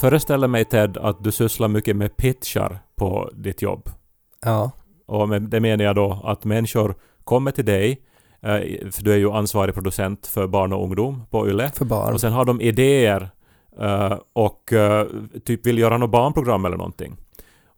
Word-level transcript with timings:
Jag 0.00 0.10
föreställer 0.10 0.48
mig 0.48 0.64
Ted 0.64 0.96
att 0.96 1.24
du 1.24 1.32
sysslar 1.32 1.68
mycket 1.68 1.96
med 1.96 2.16
pitchar 2.16 2.78
på 2.96 3.30
ditt 3.34 3.62
jobb. 3.62 3.90
Ja. 4.44 4.70
Och 5.06 5.28
med 5.28 5.42
det 5.42 5.60
menar 5.60 5.84
jag 5.84 5.94
då 5.94 6.20
att 6.24 6.44
människor 6.44 6.94
kommer 7.24 7.50
till 7.50 7.64
dig, 7.64 8.02
eh, 8.40 8.90
för 8.90 9.02
du 9.02 9.12
är 9.12 9.16
ju 9.16 9.30
ansvarig 9.30 9.74
producent 9.74 10.26
för 10.26 10.46
barn 10.46 10.72
och 10.72 10.84
ungdom 10.84 11.26
på 11.30 11.48
YLE. 11.48 11.70
För 11.70 11.84
barn. 11.84 12.14
Och 12.14 12.20
sen 12.20 12.32
har 12.32 12.44
de 12.44 12.60
idéer 12.60 13.30
eh, 13.80 14.18
och 14.32 14.72
eh, 14.72 15.06
typ 15.44 15.66
vill 15.66 15.78
göra 15.78 15.98
något 15.98 16.10
barnprogram 16.10 16.64
eller 16.64 16.76
någonting. 16.76 17.16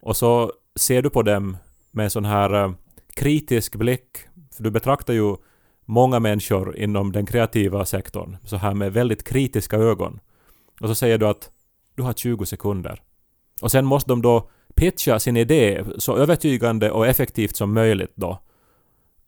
Och 0.02 0.16
så 0.16 0.52
ser 0.76 1.02
du 1.02 1.10
på 1.10 1.22
dem 1.22 1.56
med 1.90 2.04
en 2.04 2.10
sån 2.10 2.24
här 2.24 2.74
kritisk 3.14 3.76
blick. 3.76 4.16
För 4.56 4.62
du 4.62 4.70
betraktar 4.70 5.14
ju 5.14 5.36
många 5.84 6.20
människor 6.20 6.76
inom 6.76 7.12
den 7.12 7.26
kreativa 7.26 7.84
sektorn 7.84 8.36
så 8.44 8.56
här 8.56 8.74
med 8.74 8.92
väldigt 8.92 9.24
kritiska 9.24 9.76
ögon. 9.76 10.20
Och 10.80 10.88
så 10.88 10.94
säger 10.94 11.18
du 11.18 11.26
att 11.26 11.50
du 11.94 12.02
har 12.02 12.12
20 12.12 12.46
sekunder. 12.46 13.02
Och 13.62 13.70
sen 13.70 13.84
måste 13.84 14.10
de 14.10 14.22
då 14.22 14.50
pitcha 14.74 15.18
sin 15.18 15.36
idé 15.36 15.84
så 15.98 16.16
övertygande 16.16 16.90
och 16.90 17.06
effektivt 17.06 17.56
som 17.56 17.74
möjligt 17.74 18.12
då. 18.14 18.38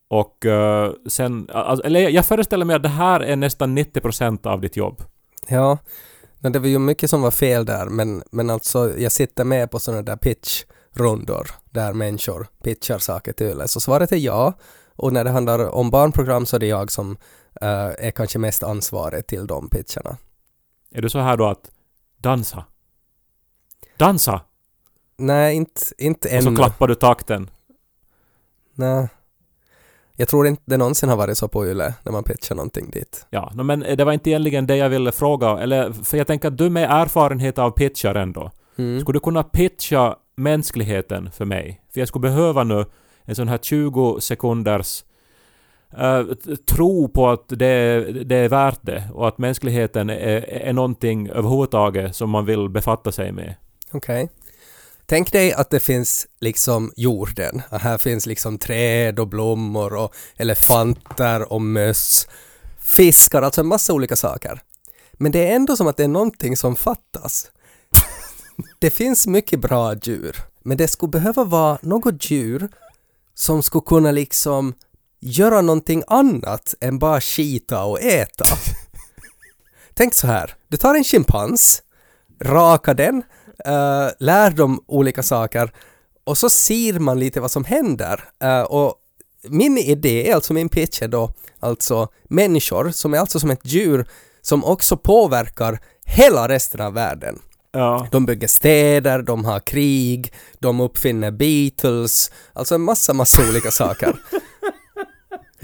Och 0.09 0.47
eh, 0.47 0.93
sen, 1.09 1.49
alltså, 1.53 1.87
eller 1.87 2.09
jag 2.09 2.27
föreställer 2.27 2.65
mig 2.65 2.77
att 2.77 2.83
det 2.83 2.89
här 2.89 3.21
är 3.21 3.37
nästan 3.37 3.79
90% 3.79 4.47
av 4.47 4.61
ditt 4.61 4.77
jobb. 4.77 5.03
Ja. 5.49 5.79
Men 6.39 6.53
det 6.53 6.59
var 6.59 6.67
ju 6.67 6.79
mycket 6.79 7.11
som 7.11 7.23
var 7.23 7.31
fel 7.31 7.65
där 7.65 7.87
men, 7.87 8.23
men 8.33 8.51
alltså 8.51 8.99
jag 8.99 9.13
sitter 9.13 9.45
med 9.45 9.71
på 9.71 9.79
sådana 9.79 10.03
där 10.03 10.17
pitchrundor 10.17 11.51
där 11.71 11.93
människor 11.93 12.47
pitchar 12.63 12.99
saker 12.99 13.33
till. 13.33 13.63
Så 13.67 13.81
svaret 13.81 14.13
är 14.13 14.17
ja. 14.17 14.53
Och 14.97 15.13
när 15.13 15.25
det 15.25 15.31
handlar 15.31 15.75
om 15.75 15.91
barnprogram 15.91 16.47
så 16.47 16.57
är 16.57 16.61
det 16.61 16.67
jag 16.67 16.91
som 16.91 17.17
eh, 17.61 18.07
är 18.07 18.11
kanske 18.11 18.39
mest 18.39 18.63
ansvarig 18.63 19.27
till 19.27 19.47
de 19.47 19.69
pitcharna. 19.69 20.17
Är 20.91 21.03
du 21.03 21.09
så 21.09 21.19
här 21.19 21.37
då 21.37 21.47
att 21.47 21.71
dansa? 22.25 22.65
Dansa! 23.97 24.41
Nej, 25.17 25.57
inte, 25.57 25.81
inte 25.99 26.37
Och 26.37 26.43
så 26.43 26.57
klappar 26.57 26.89
du 26.89 26.95
takten. 26.95 27.51
Nej. 28.75 29.09
Jag 30.17 30.29
tror 30.29 30.47
inte 30.47 30.63
det 30.65 30.77
någonsin 30.77 31.09
har 31.09 31.17
varit 31.17 31.39
så 31.39 31.49
på 31.49 31.67
Yle 31.67 31.95
när 32.03 32.13
man 32.13 32.25
pitchar 32.25 32.55
någonting 32.55 32.91
dit. 32.91 33.27
Ja, 33.31 33.53
no, 33.55 33.63
men 33.63 33.81
det 33.81 34.05
var 34.05 34.13
inte 34.13 34.31
egentligen 34.31 34.67
det 34.67 34.77
jag 34.77 34.89
ville 34.89 35.13
fråga, 35.13 35.49
eller 35.59 35.93
för 35.93 36.17
jag 36.19 36.27
tänker 36.27 36.49
att 36.49 36.59
du 36.59 36.71
med 36.71 36.91
erfarenhet 36.91 37.59
av 37.59 37.71
pitchar 37.71 38.15
ändå, 38.15 38.51
Mm. 38.77 39.01
skulle 39.01 39.17
du 39.17 39.21
kunna 39.21 39.43
pitcha 39.43 40.17
mänskligheten 40.37 41.31
för 41.31 41.45
mig? 41.45 41.81
För 41.93 42.01
jag 42.01 42.09
skulle 42.09 42.23
behöva 42.23 42.65
nu 42.65 42.85
en 43.23 43.35
sån 43.35 43.49
här 43.49 43.59
20 43.59 44.21
sekunders 44.21 45.05
Eh, 45.99 46.25
tro 46.67 47.09
på 47.09 47.29
att 47.29 47.49
det, 47.49 48.01
det 48.25 48.37
är 48.37 48.49
värt 48.49 48.79
det 48.83 49.09
och 49.13 49.29
att 49.29 49.39
mänskligheten 49.39 50.11
är, 50.11 50.51
är 50.51 50.73
någonting 50.73 51.29
överhuvudtaget 51.29 52.17
som 52.17 52.31
man 52.31 52.47
vill 52.47 52.69
befatta 52.69 53.13
sig 53.13 53.33
med. 53.33 53.55
Okej. 53.93 54.31
Tänk 55.07 55.33
dig 55.33 55.53
att 55.53 55.71
det 55.71 55.81
finns 55.81 56.27
liksom 56.41 56.93
jorden. 56.97 57.63
Och 57.71 57.81
här 57.81 57.99
finns 57.99 58.27
liksom 58.27 58.59
träd 58.59 59.19
och 59.19 59.29
blommor 59.29 59.95
och 59.95 60.15
elefanter 60.37 61.53
och 61.53 61.63
möss. 61.63 62.29
Fiskar, 62.79 63.43
alltså 63.43 63.61
en 63.61 63.67
massa 63.67 63.93
olika 63.93 64.17
saker. 64.17 64.63
Men 65.13 65.33
det 65.33 65.49
är 65.49 65.57
ändå 65.57 65.77
som 65.77 65.87
att 65.87 65.97
det 65.97 66.05
är 66.05 66.09
någonting 66.09 66.57
som 66.57 66.77
fattas. 66.77 67.51
Det 68.81 68.91
finns 68.91 69.27
mycket 69.27 69.61
bra 69.61 69.95
djur, 69.95 70.37
men 70.63 70.77
det 70.77 70.89
skulle 70.89 71.11
behöva 71.11 71.45
vara 71.45 71.79
något 71.83 72.31
djur 72.31 72.69
som 73.35 73.63
skulle 73.63 73.85
kunna 73.87 74.11
liksom 74.11 74.75
göra 75.25 75.61
någonting 75.61 76.03
annat 76.07 76.75
än 76.81 76.99
bara 76.99 77.21
skita 77.21 77.85
och 77.85 78.03
äta. 78.03 78.45
Tänk 79.95 80.15
så 80.15 80.27
här, 80.27 80.55
du 80.69 80.77
tar 80.77 80.95
en 80.95 81.05
schimpans, 81.05 81.83
rakar 82.41 82.95
den, 82.95 83.17
uh, 83.69 84.11
lär 84.19 84.51
dem 84.51 84.85
olika 84.87 85.23
saker 85.23 85.73
och 86.25 86.39
så 86.39 86.51
ser 86.51 86.99
man 86.99 87.19
lite 87.19 87.41
vad 87.41 87.51
som 87.51 87.65
händer. 87.65 88.25
Eh, 88.43 88.63
och 88.63 88.95
min 89.49 89.79
idé, 89.79 90.33
alltså 90.33 90.53
min 90.53 90.69
pitch 90.69 91.03
är 91.03 91.09
då 91.09 91.33
alltså 91.61 92.09
människor 92.25 92.91
som 92.91 93.15
är 93.15 93.19
alltså 93.19 93.41
som 93.41 93.51
ett 93.51 93.65
djur 93.65 94.07
som 94.43 94.65
också 94.65 94.97
påverkar 94.97 95.81
hela 96.05 96.49
resten 96.49 96.81
av 96.81 96.95
världen. 96.95 97.39
Ja. 97.73 98.09
De 98.11 98.27
bygger 98.27 98.49
städer, 98.49 99.23
de 99.23 99.45
har 99.45 99.61
krig, 99.61 100.33
de 100.59 100.81
uppfinner 100.81 101.31
Beatles, 101.31 102.31
alltså 102.53 102.75
en 102.75 102.81
massa, 102.81 103.13
massa 103.13 103.49
olika 103.49 103.71
saker. 103.71 104.17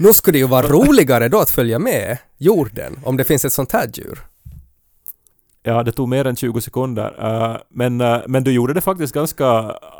Nu 0.01 0.13
skulle 0.13 0.35
det 0.35 0.39
ju 0.39 0.47
vara 0.47 0.67
roligare 0.67 1.29
då 1.29 1.39
att 1.39 1.49
följa 1.49 1.79
med 1.79 2.17
jorden 2.37 2.99
om 3.03 3.17
det 3.17 3.23
finns 3.23 3.45
ett 3.45 3.53
sånt 3.53 3.71
här 3.71 3.89
djur. 3.93 4.19
Ja, 5.63 5.83
det 5.83 5.91
tog 5.91 6.09
mer 6.09 6.27
än 6.27 6.35
20 6.35 6.61
sekunder. 6.61 7.15
Eh, 7.19 7.57
men, 7.69 8.01
eh, 8.01 8.17
men 8.27 8.43
du 8.43 8.51
gjorde 8.51 8.73
det 8.73 8.81
faktiskt 8.81 9.13
ganska... 9.13 9.47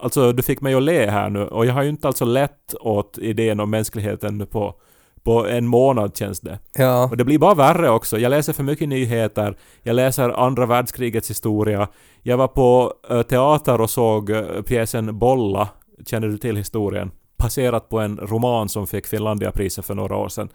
Alltså, 0.01 0.31
du 0.33 0.43
fick 0.43 0.61
mig 0.61 0.73
att 0.73 0.83
le 0.83 1.09
här 1.09 1.29
nu. 1.29 1.43
Och 1.43 1.65
jag 1.65 1.73
har 1.73 1.83
ju 1.83 1.89
inte 1.89 2.07
alltså 2.07 2.25
lett 2.25 2.73
åt 2.79 3.17
idén 3.17 3.59
om 3.59 3.69
mänskligheten 3.69 4.47
på, 4.47 4.75
på 5.23 5.47
en 5.47 5.67
månad 5.67 6.17
känns 6.17 6.39
det. 6.39 6.59
Ja, 6.73 7.03
Och 7.03 7.17
det 7.17 7.25
blir 7.25 7.39
bara 7.39 7.55
värre 7.55 7.89
också. 7.89 8.19
Jag 8.19 8.29
läser 8.29 8.53
för 8.53 8.63
mycket 8.63 8.89
nyheter. 8.89 9.57
Jag 9.83 9.95
läser 9.95 10.29
andra 10.29 10.65
världskrigets 10.65 11.29
historia. 11.29 11.87
Jag 12.21 12.37
var 12.37 12.47
på 12.47 12.93
eh, 13.09 13.21
teater 13.21 13.81
och 13.81 13.89
såg 13.89 14.31
pjäsen 14.65 15.19
Bolla. 15.19 15.69
Känner 16.05 16.27
du 16.27 16.37
till 16.37 16.55
historien? 16.57 17.11
Baserat 17.41 17.89
på 17.89 17.99
en 17.99 18.17
roman 18.17 18.69
som 18.69 18.87
fick 18.87 19.07
Finlandiapriset 19.07 19.85
för 19.85 19.95
några 19.95 20.15
år 20.15 20.29
sedan. 20.29 20.49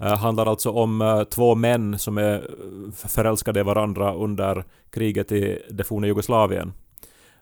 Uh, 0.00 0.16
handlar 0.16 0.46
alltså 0.46 0.70
om 0.70 1.00
uh, 1.00 1.24
två 1.24 1.54
män 1.54 1.98
som 1.98 2.18
är 2.18 2.34
eh, 2.34 2.92
förälskade 2.92 3.60
i 3.60 3.62
varandra 3.62 4.14
under 4.14 4.64
kriget 4.90 5.32
i 5.32 5.62
det 5.70 5.84
forna 5.84 6.06
Jugoslavien. 6.06 6.72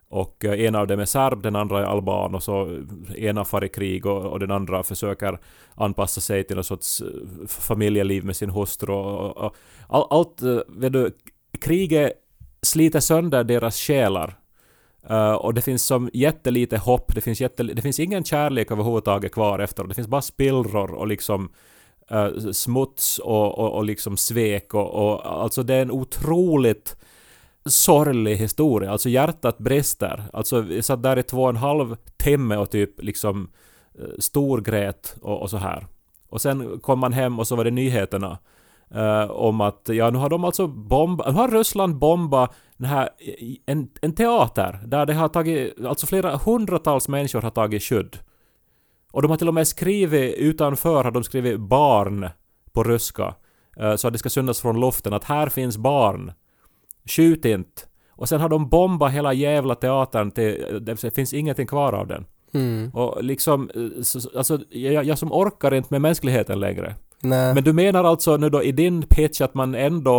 Och 0.08 0.44
uh, 0.44 0.60
en 0.60 0.74
av 0.74 0.86
dem 0.86 1.00
är 1.00 1.04
serb, 1.04 1.42
den 1.42 1.56
andra 1.56 1.80
är 1.80 1.84
alban 1.84 2.34
och 2.34 2.42
så 2.42 2.78
ena 3.16 3.44
far 3.44 3.64
i 3.64 3.68
krig 3.68 4.06
och, 4.06 4.24
och 4.24 4.40
den 4.40 4.50
andra 4.50 4.82
försöker 4.82 5.38
anpassa 5.74 6.20
sig 6.20 6.44
till 6.44 6.56
något 6.56 6.66
sorts 6.66 7.02
familjeliv 7.46 8.24
med 8.24 8.36
sin 8.36 8.50
hustru 8.50 8.92
och, 8.92 9.36
och, 9.36 9.44
och 9.46 9.56
all, 9.88 10.06
allt, 10.10 10.42
vet 10.68 10.92
du, 10.92 11.10
kriget 11.60 12.12
sliter 12.62 13.00
sönder 13.00 13.44
deras 13.44 13.76
själar. 13.76 14.37
Uh, 15.10 15.32
och 15.32 15.54
det 15.54 15.62
finns 15.62 15.84
som 15.84 16.10
jättelite 16.12 16.78
hopp, 16.78 17.14
det 17.14 17.20
finns, 17.20 17.40
jättel, 17.40 17.72
det 17.74 17.82
finns 17.82 18.00
ingen 18.00 18.24
kärlek 18.24 18.70
överhuvudtaget 18.70 19.32
kvar 19.32 19.58
efter 19.58 19.84
det 19.84 19.94
finns 19.94 20.08
bara 20.08 20.22
spillror 20.22 20.94
och 20.94 21.06
liksom 21.06 21.52
uh, 22.12 22.50
smuts 22.52 23.18
och, 23.18 23.58
och, 23.58 23.72
och 23.72 23.84
liksom 23.84 24.16
svek 24.16 24.74
och, 24.74 24.94
och 24.94 25.42
alltså 25.42 25.62
det 25.62 25.74
är 25.74 25.82
en 25.82 25.90
otroligt 25.90 26.96
sorglig 27.64 28.36
historia. 28.36 28.90
Alltså 28.90 29.08
hjärtat 29.08 29.58
brister. 29.58 30.24
Alltså 30.32 30.64
jag 30.64 30.84
satt 30.84 31.02
där 31.02 31.18
i 31.18 31.22
två 31.22 31.42
och 31.42 31.48
en 31.48 31.56
halv 31.56 31.96
timme 32.16 32.56
och 32.56 32.70
typ 32.70 33.02
liksom 33.02 33.50
eh, 33.98 34.04
storgrät 34.18 35.16
och, 35.22 35.42
och 35.42 35.50
så 35.50 35.56
här. 35.56 35.86
Och 36.28 36.40
sen 36.40 36.80
kom 36.80 36.98
man 36.98 37.12
hem 37.12 37.38
och 37.38 37.46
så 37.46 37.56
var 37.56 37.64
det 37.64 37.70
nyheterna 37.70 38.38
eh, 38.94 39.30
om 39.30 39.60
att 39.60 39.88
ja, 39.92 40.10
nu 40.10 40.18
har 40.18 40.30
de 40.30 40.44
alltså 40.44 40.66
bombat, 40.66 41.26
nu 41.26 41.32
har 41.32 41.48
Ryssland 41.48 41.96
bombat 41.98 42.54
den 42.76 42.88
här, 42.88 43.08
en, 43.66 43.88
en 44.00 44.14
teater 44.14 44.80
där 44.86 45.06
det 45.06 45.14
har 45.14 45.28
tagit, 45.28 45.74
alltså 45.86 46.06
flera 46.06 46.36
hundratals 46.36 47.08
människor 47.08 47.42
har 47.42 47.50
tagit 47.50 47.82
skydd. 47.82 48.16
Och 49.12 49.22
de 49.22 49.30
har 49.30 49.38
till 49.38 49.48
och 49.48 49.54
med 49.54 49.68
skrivit, 49.68 50.34
utanför 50.34 51.04
har 51.04 51.10
de 51.10 51.22
skrivit 51.24 51.60
barn 51.60 52.28
på 52.72 52.82
ryska. 52.84 53.34
eh, 53.76 53.96
Så 53.96 54.06
att 54.08 54.12
det 54.12 54.18
ska 54.18 54.28
synas 54.28 54.60
från 54.60 54.80
luften 54.80 55.12
att 55.12 55.24
här 55.24 55.48
finns 55.48 55.78
barn. 55.78 56.32
Skjut 57.04 57.44
inte. 57.44 57.82
Och 58.10 58.28
sen 58.28 58.40
har 58.40 58.48
de 58.48 58.68
bombat 58.68 59.12
hela 59.12 59.32
jävla 59.32 59.74
teatern 59.74 60.30
till, 60.30 60.78
det 60.80 61.14
finns 61.14 61.32
ingenting 61.32 61.66
kvar 61.66 61.92
av 61.92 62.06
den. 62.06 62.26
mm. 62.54 62.90
Och 62.94 63.24
liksom, 63.24 63.70
eh, 63.74 64.02
så- 64.02 64.20
så- 64.20 64.38
alltså 64.38 64.58
jag, 64.70 65.04
jag 65.04 65.18
som 65.18 65.32
orkar 65.32 65.74
inte 65.74 65.88
med 65.94 66.00
mänskligheten 66.00 66.60
längre. 66.60 66.94
Nej. 67.22 67.54
Men 67.54 67.64
du 67.64 67.72
menar 67.72 68.04
alltså 68.04 68.36
nu 68.36 68.50
då 68.50 68.62
i 68.62 68.72
din 68.72 69.02
pitch 69.02 69.40
att 69.40 69.54
man 69.54 69.74
ändå 69.74 70.16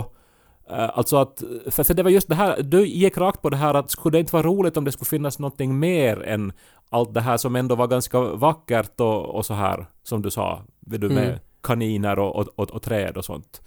eh, 0.70 0.90
Alltså 0.98 1.18
att, 1.18 1.44
för, 1.68 1.84
för 1.84 1.94
det 1.94 2.04
var 2.04 2.10
just 2.12 2.28
det 2.30 2.36
här, 2.36 2.62
du 2.62 2.88
gick 2.88 3.18
rakt 3.18 3.42
på 3.42 3.50
det 3.50 3.58
här 3.58 3.74
att 3.74 3.92
skulle 3.92 4.18
det 4.18 4.20
inte 4.20 4.34
vara 4.34 4.44
roligt 4.44 4.78
om 4.78 4.86
det 4.86 4.92
skulle 4.92 5.10
finnas 5.10 5.40
någonting 5.40 5.80
mer 5.80 6.24
än 6.24 6.54
allt 6.90 7.14
det 7.14 7.22
här 7.22 7.38
som 7.38 7.56
ändå 7.56 7.76
var 7.76 7.88
ganska 7.88 8.20
vackert 8.20 9.00
och, 9.00 9.26
och 9.36 9.46
så 9.46 9.54
här, 9.54 9.86
som 10.04 10.22
du 10.22 10.32
sa, 10.32 10.62
du, 10.80 11.10
med 11.10 11.28
Mm. 11.28 11.40
kaniner 11.62 12.20
och, 12.20 12.36
och, 12.36 12.48
och, 12.56 12.72
och 12.72 12.82
träd 12.82 13.18
och 13.18 13.26
sånt. 13.26 13.62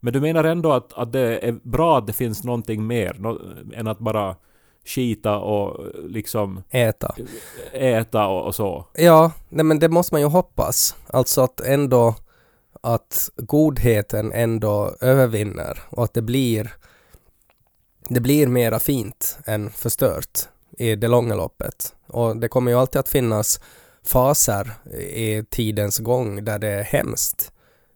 Men 0.00 0.12
du 0.12 0.20
menar 0.20 0.44
ändå 0.44 0.72
att, 0.72 0.92
att 0.92 1.12
det 1.12 1.48
är 1.48 1.52
bra 1.62 1.98
att 1.98 2.06
det 2.06 2.12
finns 2.12 2.44
någonting 2.44 2.86
mer 2.86 3.16
nå, 3.18 3.38
än 3.74 3.88
att 3.88 3.98
bara 3.98 4.36
skita 4.84 5.38
och 5.38 5.86
liksom 6.08 6.62
Äta. 6.70 7.14
äta 7.72 8.26
och, 8.26 8.46
och 8.46 8.54
så. 8.54 8.84
Ja, 8.94 9.30
nej 9.48 9.64
men 9.64 9.78
det 9.78 9.88
måste 9.88 10.14
man 10.14 10.20
ju 10.20 10.26
hoppas. 10.26 10.96
Alltså 11.06 11.40
att 11.42 11.60
ändå 11.60 12.14
att 12.80 13.30
godheten 13.36 14.32
ändå 14.32 14.96
övervinner 15.00 15.78
och 15.90 16.04
att 16.04 16.14
det 16.14 16.22
blir 16.22 16.72
det 18.08 18.20
blir 18.20 18.46
mera 18.46 18.78
fint 18.78 19.38
än 19.46 19.70
förstört 19.70 20.48
i 20.78 20.96
det 20.96 21.08
långa 21.08 21.34
loppet. 21.34 21.94
Och 22.06 22.36
det 22.36 22.48
kommer 22.48 22.70
ju 22.70 22.78
alltid 22.78 23.00
att 23.00 23.08
finnas 23.08 23.60
faser 24.02 24.70
i 25.00 25.44
tidens 25.50 25.98
gång 25.98 26.44
där 26.44 26.58
det 26.58 26.68
är 26.68 26.82
hemskt. 26.82 27.52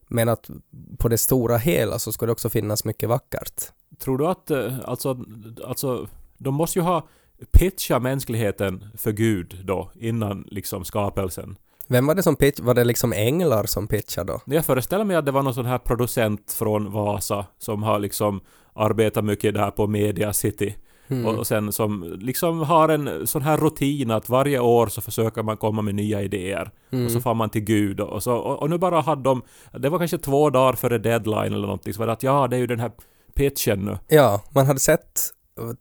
Men 0.08 0.29
att 0.29 0.50
på 0.99 1.08
det 1.08 1.19
stora 1.19 1.56
hela 1.56 1.99
så 1.99 2.12
ska 2.12 2.26
det 2.26 2.32
också 2.32 2.49
finnas 2.49 2.84
mycket 2.84 3.08
vackert. 3.08 3.62
Tror 3.99 4.19
du 4.19 4.26
att, 4.26 4.50
eh, 4.50 4.79
alltså, 4.84 5.25
alltså 5.64 6.08
de 6.38 6.55
måste 6.55 6.79
ju 6.79 6.82
ha 6.82 7.08
pitchat 7.50 8.02
mänskligheten 8.02 8.84
för 8.96 9.12
Gud 9.12 9.61
då, 9.64 9.90
innan 9.94 10.44
liksom 10.50 10.84
skapelsen. 10.84 11.56
Vem 11.88 12.06
var 12.06 12.14
det 12.14 12.23
som 12.23 12.37
pitch? 12.37 12.61
Var 12.61 12.75
det 12.75 12.84
liksom 12.84 13.12
änglar 13.12 13.64
som 13.64 13.88
pitchade 13.88 14.32
då? 14.32 14.40
Jag 14.55 14.67
föreställer 14.67 15.05
mig 15.05 15.17
att 15.17 15.26
det 15.26 15.32
var 15.32 15.43
någon 15.43 15.55
sån 15.55 15.67
här 15.67 15.79
producent 15.79 16.52
från 16.52 16.93
Vasa 16.93 17.46
som 17.58 17.82
har 17.82 17.99
liksom 17.99 18.40
arbetat 18.75 19.25
mycket 19.25 19.55
där 19.55 19.70
på 19.70 19.87
Media 19.87 20.32
City. 20.32 20.76
Mm. 21.08 21.26
Och 21.26 21.46
sen 21.46 21.73
som 21.73 22.17
liksom 22.20 22.61
har 22.61 22.88
en 22.88 23.26
sån 23.26 23.43
här 23.43 23.56
rutin 23.56 24.11
att 24.11 24.29
varje 24.29 24.58
år 24.58 24.87
så 24.87 25.00
försöker 25.00 25.43
man 25.43 25.56
komma 25.56 25.82
med 25.82 25.94
nya 25.94 26.23
idéer. 26.23 26.70
Mm. 26.90 27.06
Och 27.06 27.12
så 27.12 27.20
får 27.20 27.34
man 27.34 27.50
till 27.50 27.64
Gud 27.64 28.00
och, 28.00 28.23
så, 28.23 28.34
och, 28.34 28.62
och 28.62 28.70
nu 28.70 28.79
bara 28.79 29.00
hade 29.00 29.23
de, 29.23 29.43
det 29.73 29.88
var 29.88 29.99
kanske 29.99 30.19
två 30.19 30.50
dagar 30.50 30.73
före 30.73 30.99
deadline 30.99 31.52
eller 31.52 31.67
någonting, 31.67 31.94
så 31.94 32.00
var 32.00 32.06
det 32.06 32.12
att 32.12 32.23
ja, 32.23 32.49
det 32.49 32.56
är 32.56 32.61
ju 32.61 32.67
den 32.67 32.81
här 32.81 32.93
pitchen 33.34 33.84
nu. 33.84 33.99
Ja, 34.08 34.43
man 34.50 34.67
hade 34.67 34.81
sett 34.81 35.32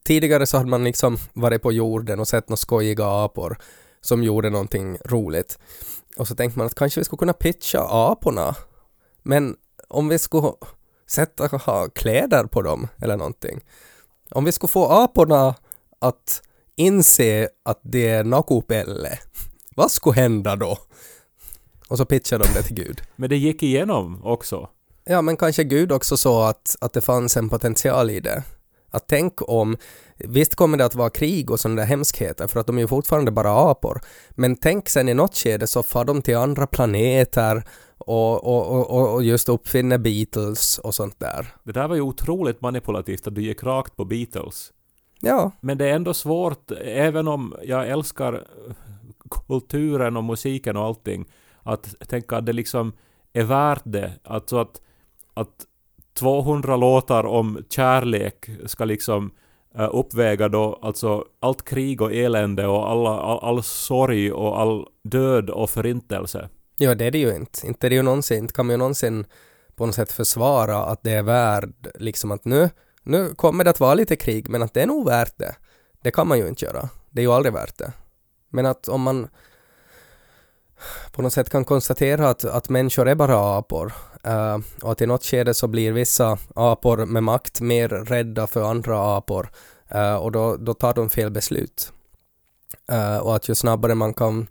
Tidigare 0.04 0.46
så 0.46 0.58
hade 0.58 0.70
man 0.70 0.84
liksom 0.84 1.18
varit 1.34 1.62
på 1.62 1.72
jorden 1.72 2.20
och 2.20 2.28
sett 2.28 2.50
några 2.50 2.58
skojiga 2.58 3.06
apor 3.06 3.58
som 4.02 4.24
gjorde 4.24 4.50
någonting 4.50 4.98
roligt. 5.06 5.60
Och 6.18 6.28
så 6.28 6.36
tänkte 6.36 6.58
man 6.60 6.68
att 6.68 6.76
kanske 6.76 7.00
vi 7.00 7.04
skulle 7.04 7.18
kunna 7.18 7.34
pitcha 7.34 7.88
aporna. 7.90 8.56
Men 9.24 9.56
om 9.88 10.08
vi 10.08 10.20
skulle 10.20 10.52
sätta 11.08 11.48
ha 11.48 11.90
kläder 11.90 12.44
på 12.44 12.62
dem 12.62 12.88
eller 13.02 13.18
någonting. 13.18 13.64
Om 14.32 14.46
vi 14.46 14.52
skulle 14.52 14.70
få 14.70 14.88
aporna 14.88 15.56
att 16.00 16.42
inse 16.76 17.50
att 17.64 17.80
det 17.84 18.08
är 18.08 18.24
nakupelle, 18.24 19.20
vad 19.76 19.92
skulle 19.92 20.22
hända 20.22 20.56
då? 20.56 20.78
Och 21.88 21.98
så 21.98 22.06
pitchade 22.06 22.44
de 22.44 22.54
det 22.54 22.64
till 22.64 22.76
Gud. 22.76 23.02
Men 23.16 23.30
det 23.30 23.38
gick 23.38 23.64
igenom 23.64 24.26
också. 24.26 24.70
Ja, 25.04 25.22
men 25.22 25.38
kanske 25.38 25.64
Gud 25.64 25.92
också 25.92 26.18
så 26.18 26.42
att, 26.42 26.76
att 26.82 26.94
det 26.94 27.02
fanns 27.02 27.38
en 27.38 27.50
potential 27.50 28.10
i 28.10 28.20
det. 28.20 28.44
Att 28.92 29.08
tänk 29.08 29.50
om, 29.50 29.78
visst 30.18 30.56
kommer 30.56 30.78
det 30.78 30.86
att 30.86 30.96
vara 30.96 31.10
krig 31.10 31.52
och 31.52 31.60
sådana 31.60 31.82
där 31.82 31.88
hemskheter 31.88 32.48
för 32.48 32.60
att 32.60 32.68
de 32.68 32.78
är 32.78 32.82
ju 32.82 32.88
fortfarande 32.88 33.32
bara 33.32 33.72
apor. 33.72 34.02
Men 34.30 34.56
tänk 34.56 34.90
sen 34.90 35.10
i 35.10 35.14
något 35.14 35.36
skede 35.36 35.68
så 35.68 35.84
far 35.84 36.06
de 36.06 36.22
till 36.22 36.38
andra 36.38 36.68
planeter 36.68 37.64
och, 37.98 38.44
och, 38.44 38.92
och, 38.92 39.14
och 39.14 39.24
just 39.24 39.50
uppfinner 39.50 39.98
Beatles 39.98 40.78
och 40.78 40.96
sånt 40.96 41.20
där. 41.20 41.48
Det 41.64 41.72
där 41.72 41.88
var 41.88 41.96
ju 41.96 42.02
otroligt 42.02 42.62
manipulativt 42.62 43.28
att 43.28 43.36
du 43.36 43.42
gick 43.42 43.64
rakt 43.64 43.96
på 43.96 44.06
Beatles. 44.06 44.72
Ja, 45.20 45.52
Men 45.62 45.78
det 45.78 45.90
är 45.90 45.94
ändå 45.94 46.14
svårt, 46.14 46.72
även 46.86 47.28
om 47.28 47.56
jag 47.64 47.90
älskar 47.90 48.48
kulturen 49.48 50.18
och 50.18 50.24
musiken 50.24 50.78
och 50.78 50.84
allting, 50.84 51.26
att 51.64 51.96
tänka 52.10 52.38
att 52.38 52.46
det 52.46 52.54
liksom 52.54 52.94
är 53.34 53.44
värt 53.44 53.82
det. 53.84 54.12
Alltså 54.24 54.58
att, 54.58 54.82
att 55.34 55.66
200 56.14 56.76
låtar 56.78 57.26
om 57.26 57.66
kärlek 57.70 58.50
ska 58.66 58.86
liksom 58.86 59.32
uh, 59.80 59.90
uppväga 59.92 60.50
då 60.50 60.80
alltså 60.82 61.26
allt 61.40 61.66
krig 61.66 62.02
och 62.02 62.14
elände 62.14 62.68
och 62.68 62.90
alla, 62.90 63.10
all, 63.10 63.40
all 63.40 63.64
sorg 63.64 64.32
och 64.32 64.62
all 64.62 64.86
död 65.04 65.50
och 65.50 65.70
förintelse. 65.70 66.50
ja 66.78 66.96
det 66.96 67.06
är 67.06 67.12
det 67.12 67.18
ju 67.18 67.36
inte. 67.36 67.68
Inte 67.68 67.88
är 67.88 67.90
det 67.90 67.96
ju 67.96 68.02
någonsin, 68.02 68.38
inte 68.38 68.54
kan 68.54 68.66
man 68.66 68.74
ju 68.74 68.78
någonsin 68.78 69.26
på 69.76 69.86
något 69.86 69.96
sätt 69.96 70.12
försvara 70.12 70.78
att 70.78 71.04
det 71.04 71.12
är 71.12 71.24
värd 71.24 71.74
liksom 71.96 72.32
att 72.32 72.46
nu, 72.46 72.70
nu 73.04 73.34
kommer 73.36 73.64
det 73.64 73.70
att 73.70 73.80
vara 73.80 73.94
lite 73.94 74.16
krig 74.16 74.50
men 74.50 74.64
att 74.64 74.74
det 74.74 74.82
är 74.82 74.88
nog 74.88 75.06
värt 75.06 75.38
det. 75.38 75.56
Det 76.04 76.12
kan 76.12 76.28
man 76.28 76.38
ju 76.38 76.48
inte 76.48 76.66
göra. 76.66 76.90
Det 77.10 77.22
är 77.22 77.26
ju 77.26 77.32
aldrig 77.32 77.54
värt 77.54 77.78
det. 77.78 77.94
Men 78.50 78.66
att 78.66 78.88
om 78.88 79.02
man 79.02 79.28
på 81.12 81.22
något 81.22 81.34
sätt 81.34 81.50
kan 81.50 81.66
konstatera 81.66 82.30
att, 82.30 82.46
att 82.46 82.70
människor 82.70 83.08
är 83.08 83.16
bara 83.16 83.58
apor 83.58 83.94
uh, 84.28 84.58
och 84.82 84.92
att 84.92 85.02
i 85.02 85.06
något 85.06 85.26
skede 85.26 85.54
så 85.54 85.68
blir 85.68 85.92
vissa 85.92 86.38
apor 86.56 87.06
med 87.06 87.24
makt 87.24 87.62
mer 87.62 87.90
rädda 87.90 88.48
för 88.48 88.70
andra 88.70 89.18
apor 89.18 89.52
uh, 89.96 90.16
och 90.16 90.32
då, 90.32 90.58
då 90.58 90.74
tar 90.74 90.94
de 90.94 91.10
fel 91.10 91.32
beslut. 91.32 91.92
Uh, 92.92 93.18
och 93.18 93.36
att 93.36 93.50
ju 93.50 93.56
snabbare 93.56 93.96
man 93.96 94.14
kan 94.14 94.48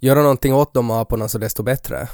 göra 0.00 0.22
någonting 0.22 0.54
åt 0.54 0.74
de 0.74 0.90
aporna 0.90 1.28
så 1.28 1.38
desto 1.38 1.62
bättre. 1.62 2.08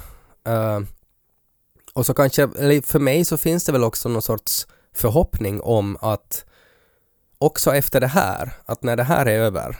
och 1.94 2.06
så 2.06 2.14
kanske, 2.14 2.42
eller 2.42 2.80
för 2.80 2.98
mig 2.98 3.24
så 3.24 3.36
finns 3.36 3.64
det 3.64 3.72
väl 3.72 3.84
också 3.84 4.08
någon 4.08 4.22
sorts 4.22 4.66
förhoppning 4.94 5.60
om 5.60 5.96
att 6.00 6.44
också 7.38 7.74
efter 7.74 8.00
det 8.00 8.06
här, 8.06 8.52
att 8.64 8.82
när 8.82 8.96
det 8.96 9.02
här 9.02 9.26
är 9.26 9.38
över 9.40 9.76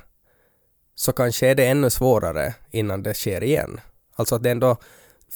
så 0.95 1.13
kanske 1.13 1.49
är 1.49 1.55
det 1.55 1.67
ännu 1.67 1.91
svårare 1.91 2.55
innan 2.71 3.03
det 3.03 3.15
sker 3.15 3.45
igen. 3.45 3.81
Alltså 4.17 4.35
att 4.35 4.43
det 4.43 4.51
ändå 4.51 4.77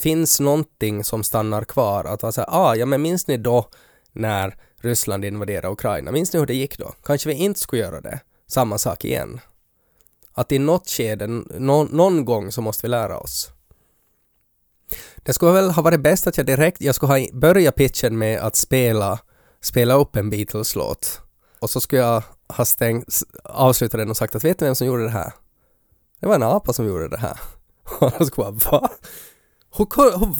finns 0.00 0.40
någonting 0.40 1.04
som 1.04 1.24
stannar 1.24 1.64
kvar. 1.64 2.04
Att 2.04 2.22
vara 2.22 2.32
såhär, 2.32 2.48
ah, 2.50 2.74
ja 2.74 2.86
men 2.86 3.02
minns 3.02 3.26
ni 3.26 3.36
då 3.36 3.68
när 4.12 4.56
Ryssland 4.80 5.24
invaderade 5.24 5.68
Ukraina? 5.68 6.12
Minns 6.12 6.32
ni 6.32 6.38
hur 6.38 6.46
det 6.46 6.54
gick 6.54 6.78
då? 6.78 6.94
Kanske 7.04 7.28
vi 7.28 7.34
inte 7.34 7.60
skulle 7.60 7.82
göra 7.82 8.00
det. 8.00 8.20
Samma 8.46 8.78
sak 8.78 9.04
igen. 9.04 9.40
Att 10.32 10.52
i 10.52 10.58
något 10.58 10.88
skede, 10.88 11.26
no, 11.26 11.88
någon 11.90 12.24
gång 12.24 12.52
så 12.52 12.60
måste 12.60 12.86
vi 12.86 12.88
lära 12.88 13.18
oss. 13.18 13.50
Det 15.16 15.32
skulle 15.32 15.52
väl 15.52 15.70
ha 15.70 15.82
varit 15.82 16.00
bäst 16.00 16.26
att 16.26 16.36
jag 16.36 16.46
direkt, 16.46 16.80
jag 16.80 16.94
skulle 16.94 17.12
ha 17.12 17.26
börjat 17.32 17.74
pitchen 17.74 18.18
med 18.18 18.40
att 18.40 18.56
spela, 18.56 19.18
spela 19.60 19.94
upp 19.94 20.16
en 20.16 20.30
Beatles-låt. 20.30 21.20
Och 21.60 21.70
så 21.70 21.80
skulle 21.80 22.02
jag 22.02 22.22
ha 22.48 22.64
stängt, 22.64 23.22
avslutat 23.44 23.98
den 23.98 24.10
och 24.10 24.16
sagt 24.16 24.34
att 24.34 24.44
vet 24.44 24.60
ni 24.60 24.64
vem 24.64 24.74
som 24.74 24.86
gjorde 24.86 25.02
det 25.02 25.10
här? 25.10 25.32
Det 26.20 26.26
var 26.26 26.34
en 26.34 26.42
apa 26.42 26.72
som 26.72 26.86
gjorde 26.86 27.08
det 27.08 27.18
här. 27.18 27.40
Och 28.00 28.12
då 28.18 28.24
skulle 28.24 28.46
jag 28.46 28.54
bara, 28.54 28.80
va? 28.80 28.90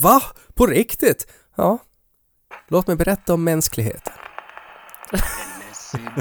Va? 0.03 0.23
På 0.55 0.67
riktigt? 0.67 1.27
Ja. 1.57 1.79
Låt 2.69 2.87
mig 2.87 2.97
berätta 2.97 3.35
om 3.35 3.45
mänskligheten. 3.45 4.13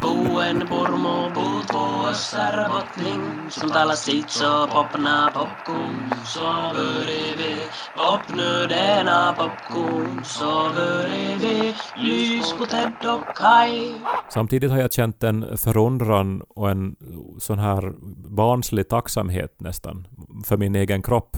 Puuen 0.02 0.60
purmu 0.68 1.34
puut 1.36 1.74
vuossar 1.74 2.70
botling 2.70 3.50
Som 3.50 3.70
talar 3.70 3.96
sitt 3.96 4.30
så 4.30 4.68
popna 4.68 5.32
popcorn 5.34 6.14
Så 6.26 6.42
börjar 6.76 7.38
vi 7.38 7.56
Popnu 7.96 8.68
denna 8.68 9.34
popcorn 9.34 10.24
Så 10.24 10.70
börjar 10.76 11.38
vi 11.40 11.76
Lys 11.98 12.54
på 12.54 12.66
Ted 12.66 12.94
och 13.06 13.36
Kai 13.36 13.94
Samtidigt 14.30 14.72
har 14.72 14.78
jag 14.78 14.94
känt 14.94 15.24
en 15.24 15.58
förundran 15.58 16.42
och 16.50 16.70
en 16.70 16.96
sån 17.40 17.60
här 17.60 17.94
barnslig 18.30 18.90
tacksamhet 18.90 19.56
nästan 19.60 20.08
för 20.46 20.58
min 20.58 20.76
egen 20.76 21.02
kropp. 21.02 21.38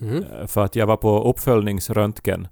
Mm. 0.00 0.24
Eh, 0.24 0.46
för 0.46 0.64
att 0.64 0.76
jag 0.76 0.86
var 0.86 0.96
på 0.96 1.22
uppföljningsröntgen 1.22 2.48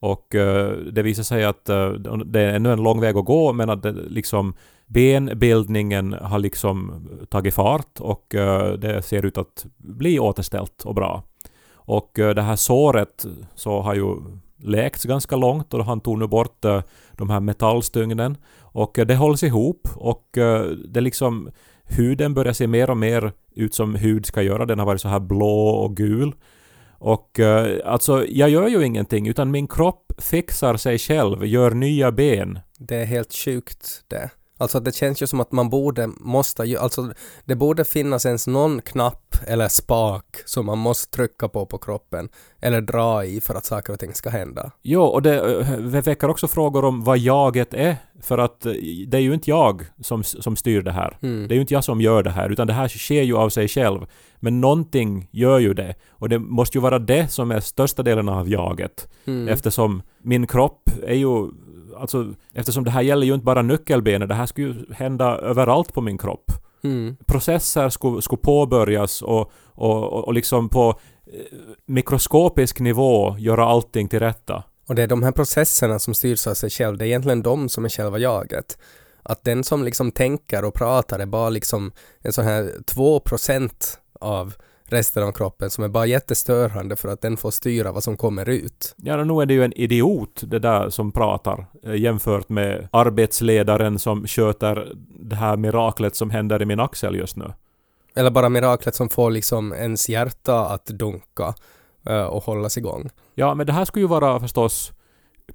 och 0.00 0.34
uh, 0.34 0.70
det 0.92 1.02
visade 1.02 1.24
sig 1.24 1.44
att 1.44 1.70
uh, 1.70 1.92
det 2.24 2.40
är 2.40 2.54
ännu 2.54 2.72
en 2.72 2.82
lång 2.82 3.00
väg 3.00 3.16
att 3.16 3.24
gå 3.24 3.52
men 3.52 3.70
att 3.70 3.82
det, 3.82 3.92
liksom 3.92 4.54
benbildningen 4.86 6.12
har 6.12 6.38
liksom 6.38 7.08
tagit 7.30 7.54
fart 7.54 8.00
och 8.00 8.34
uh, 8.34 8.72
det 8.72 9.02
ser 9.02 9.26
ut 9.26 9.38
att 9.38 9.66
bli 9.76 10.18
återställt 10.18 10.82
och 10.84 10.94
bra. 10.94 11.22
Och 11.72 12.10
det 12.14 12.42
här 12.42 12.56
såret 12.56 13.26
så 13.54 13.80
har 13.80 13.94
ju 13.94 14.16
läkts 14.58 15.04
ganska 15.04 15.36
långt 15.36 15.74
och 15.74 15.84
han 15.84 16.00
tog 16.00 16.18
nu 16.18 16.26
bort 16.26 16.62
de 17.12 17.30
här 17.30 17.40
metallstygnen 17.40 18.36
och 18.58 18.98
det 19.06 19.16
hålls 19.16 19.42
ihop 19.42 19.88
och 19.94 20.28
det 20.88 21.00
liksom 21.00 21.50
huden 21.84 22.34
börjar 22.34 22.52
se 22.52 22.66
mer 22.66 22.90
och 22.90 22.96
mer 22.96 23.32
ut 23.54 23.74
som 23.74 23.94
hud 23.94 24.26
ska 24.26 24.42
göra. 24.42 24.66
Den 24.66 24.78
har 24.78 24.86
varit 24.86 25.00
så 25.00 25.08
här 25.08 25.20
blå 25.20 25.68
och 25.68 25.96
gul. 25.96 26.34
Och 27.00 27.40
eh, 27.40 27.80
alltså, 27.84 28.26
jag 28.28 28.50
gör 28.50 28.68
ju 28.68 28.84
ingenting 28.84 29.28
utan 29.28 29.50
min 29.50 29.68
kropp 29.68 30.12
fixar 30.18 30.76
sig 30.76 30.98
själv, 30.98 31.46
gör 31.46 31.70
nya 31.70 32.12
ben. 32.12 32.58
Det 32.78 32.96
är 32.96 33.04
helt 33.04 33.34
sjukt 33.34 34.04
det. 34.08 34.30
Alltså 34.60 34.80
det 34.80 34.94
känns 34.94 35.22
ju 35.22 35.26
som 35.26 35.40
att 35.40 35.52
man 35.52 35.70
borde, 35.70 36.06
måste 36.06 36.64
ju, 36.64 36.76
alltså 36.76 37.12
det 37.44 37.56
borde 37.56 37.84
finnas 37.84 38.26
ens 38.26 38.46
någon 38.46 38.82
knapp 38.82 39.36
eller 39.46 39.68
spak 39.68 40.24
som 40.46 40.66
man 40.66 40.78
måste 40.78 41.16
trycka 41.16 41.48
på 41.48 41.66
på 41.66 41.78
kroppen 41.78 42.28
eller 42.60 42.80
dra 42.80 43.24
i 43.24 43.40
för 43.40 43.54
att 43.54 43.64
saker 43.64 43.92
och 43.92 43.98
ting 43.98 44.14
ska 44.14 44.30
hända. 44.30 44.70
Jo, 44.82 45.02
och 45.02 45.22
det 45.22 45.40
uh, 45.40 46.00
väcker 46.00 46.30
också 46.30 46.48
frågor 46.48 46.84
om 46.84 47.04
vad 47.04 47.18
jaget 47.18 47.74
är. 47.74 47.96
För 48.22 48.38
att 48.38 48.66
uh, 48.66 48.72
det 49.08 49.16
är 49.16 49.22
ju 49.22 49.34
inte 49.34 49.50
jag 49.50 49.82
som, 50.02 50.24
som 50.24 50.56
styr 50.56 50.82
det 50.82 50.92
här. 50.92 51.18
Mm. 51.22 51.48
Det 51.48 51.54
är 51.54 51.56
ju 51.56 51.60
inte 51.60 51.74
jag 51.74 51.84
som 51.84 52.00
gör 52.00 52.22
det 52.22 52.30
här, 52.30 52.50
utan 52.50 52.66
det 52.66 52.72
här 52.72 52.88
sker 52.88 53.22
ju 53.22 53.36
av 53.36 53.48
sig 53.48 53.68
själv. 53.68 54.06
Men 54.36 54.60
någonting 54.60 55.28
gör 55.30 55.58
ju 55.58 55.74
det. 55.74 55.94
Och 56.10 56.28
det 56.28 56.38
måste 56.38 56.78
ju 56.78 56.82
vara 56.82 56.98
det 56.98 57.28
som 57.28 57.50
är 57.50 57.60
största 57.60 58.02
delen 58.02 58.28
av 58.28 58.48
jaget. 58.48 59.08
Mm. 59.26 59.48
Eftersom 59.48 60.02
min 60.22 60.46
kropp 60.46 60.90
är 61.06 61.14
ju... 61.14 61.48
Alltså, 62.00 62.34
eftersom 62.54 62.84
det 62.84 62.90
här 62.90 63.02
gäller 63.02 63.26
ju 63.26 63.34
inte 63.34 63.44
bara 63.44 63.62
nyckelbenet, 63.62 64.28
det 64.28 64.34
här 64.34 64.46
skulle 64.46 64.66
ju 64.66 64.94
hända 64.94 65.38
överallt 65.38 65.94
på 65.94 66.00
min 66.00 66.18
kropp. 66.18 66.52
Mm. 66.82 67.16
Processer 67.26 67.88
skulle, 67.88 68.22
skulle 68.22 68.42
påbörjas 68.42 69.22
och, 69.22 69.52
och, 69.64 70.24
och, 70.26 70.34
liksom 70.34 70.68
på 70.68 70.88
eh, 71.26 71.58
mikroskopisk 71.86 72.80
nivå 72.80 73.36
göra 73.38 73.64
allting 73.64 74.08
till 74.08 74.18
rätta. 74.18 74.64
Och 74.86 74.94
det 74.94 75.02
är 75.02 75.06
de 75.06 75.22
här 75.22 75.32
processerna 75.32 75.98
som 75.98 76.14
styrs 76.14 76.46
av 76.46 76.54
sig 76.54 76.70
själv, 76.70 76.98
det 76.98 77.04
är 77.04 77.06
egentligen 77.06 77.42
de 77.42 77.68
som 77.68 77.84
är 77.84 77.88
själva 77.88 78.18
jaget. 78.18 78.78
Att 79.22 79.44
den 79.44 79.64
som 79.64 79.84
liksom 79.84 80.12
tänker 80.12 80.64
och 80.64 80.74
pratar 80.74 81.18
är 81.18 81.26
bara 81.26 81.50
liksom 81.50 81.92
en 82.20 82.32
sån 82.32 82.44
här 82.44 82.72
2% 82.86 83.98
av 84.20 84.54
resten 84.92 85.22
av 85.22 85.32
kroppen 85.32 85.70
som 85.70 85.84
är 85.84 85.88
bara 85.88 86.06
jättestörande 86.06 86.96
för 86.96 87.08
att 87.08 87.20
den 87.20 87.36
får 87.36 87.50
styra 87.50 87.92
vad 87.92 88.02
som 88.02 88.16
kommer 88.16 88.48
ut. 88.48 88.94
Ja, 88.96 89.24
nu 89.24 89.42
är 89.42 89.46
det 89.46 89.54
ju 89.54 89.64
en 89.64 89.72
idiot 89.72 90.42
det 90.46 90.58
där 90.58 90.90
som 90.90 91.12
pratar 91.12 91.66
eh, 91.82 91.94
jämfört 91.94 92.48
med 92.48 92.88
arbetsledaren 92.92 93.98
som 93.98 94.26
sköter 94.26 94.92
det 95.20 95.36
här 95.36 95.56
miraklet 95.56 96.16
som 96.16 96.30
händer 96.30 96.62
i 96.62 96.64
min 96.64 96.80
axel 96.80 97.14
just 97.14 97.36
nu. 97.36 97.52
Eller 98.16 98.30
bara 98.30 98.48
miraklet 98.48 98.94
som 98.94 99.08
får 99.08 99.30
liksom 99.30 99.72
ens 99.72 100.08
hjärta 100.08 100.66
att 100.66 100.86
dunka 100.86 101.54
eh, 102.06 102.22
och 102.22 102.44
hållas 102.44 102.78
igång. 102.78 103.10
Ja, 103.34 103.54
men 103.54 103.66
det 103.66 103.72
här 103.72 103.84
skulle 103.84 104.02
ju 104.02 104.08
vara 104.08 104.40
förstås 104.40 104.92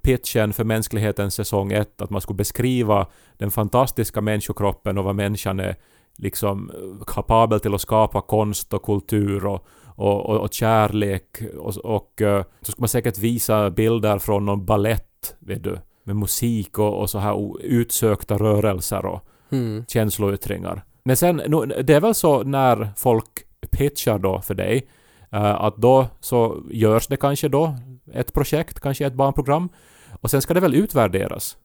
pitchen 0.02 0.52
för 0.52 0.64
mänsklighetens 0.64 1.34
säsong 1.34 1.72
1, 1.72 2.00
att 2.00 2.10
man 2.10 2.20
skulle 2.20 2.36
beskriva 2.36 3.06
den 3.36 3.50
fantastiska 3.50 4.20
människokroppen 4.20 4.98
och 4.98 5.04
vad 5.04 5.14
människan 5.14 5.60
är 5.60 5.76
liksom 6.18 6.70
kapabel 7.06 7.60
till 7.60 7.74
att 7.74 7.80
skapa 7.80 8.20
konst 8.20 8.74
och 8.74 8.82
kultur 8.82 9.46
och, 9.46 9.66
och, 9.86 10.26
och, 10.26 10.40
och 10.40 10.52
kärlek 10.52 11.42
och, 11.58 11.76
och 11.76 12.22
eh, 12.22 12.44
så 12.60 12.72
skulle 12.72 12.82
man 12.82 12.88
säkert 12.88 13.18
visa 13.18 13.70
bilder 13.70 14.18
från 14.18 14.44
någon 14.44 14.64
ballett, 14.66 15.36
vet 15.38 15.64
du, 15.64 15.78
med 16.04 16.16
musik 16.16 16.78
och, 16.78 17.00
och 17.00 17.10
så 17.10 17.18
här 17.18 17.60
utsökta 17.64 18.36
rörelser 18.38 19.06
och 19.06 19.20
Mm. 19.50 19.84
känsloyttringar. 19.88 20.84
Men 21.04 21.16
sen, 21.16 21.36
det 21.84 21.90
är 21.94 22.00
väl 22.00 22.14
så 22.14 22.42
när 22.42 22.88
folk 22.96 23.24
pitchar 23.70 24.18
då 24.18 24.40
för 24.40 24.54
dig, 24.54 24.88
eh, 25.32 25.44
att 25.60 25.76
då 25.76 26.06
så 26.20 26.62
görs 26.70 27.06
det 27.06 27.16
kanske 27.16 27.48
då 27.48 27.74
ett 28.12 28.32
projekt, 28.32 28.80
kanske 28.80 29.06
ett 29.06 29.14
barnprogram, 29.14 29.68
och 30.20 30.30
sen 30.30 30.42
ska 30.42 30.54
det 30.54 30.60
väl 30.60 30.74
utvärderas. 30.74 31.56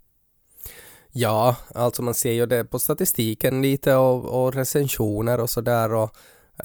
Ja, 1.12 1.56
alltså 1.76 2.02
man 2.02 2.14
ser 2.14 2.32
ju 2.32 2.46
det 2.46 2.64
på 2.64 2.80
statistiken 2.80 3.62
lite 3.62 3.96
och, 3.96 4.44
och 4.44 4.54
recensioner 4.54 5.40
och 5.40 5.50
sådär 5.50 5.94
och 5.94 6.16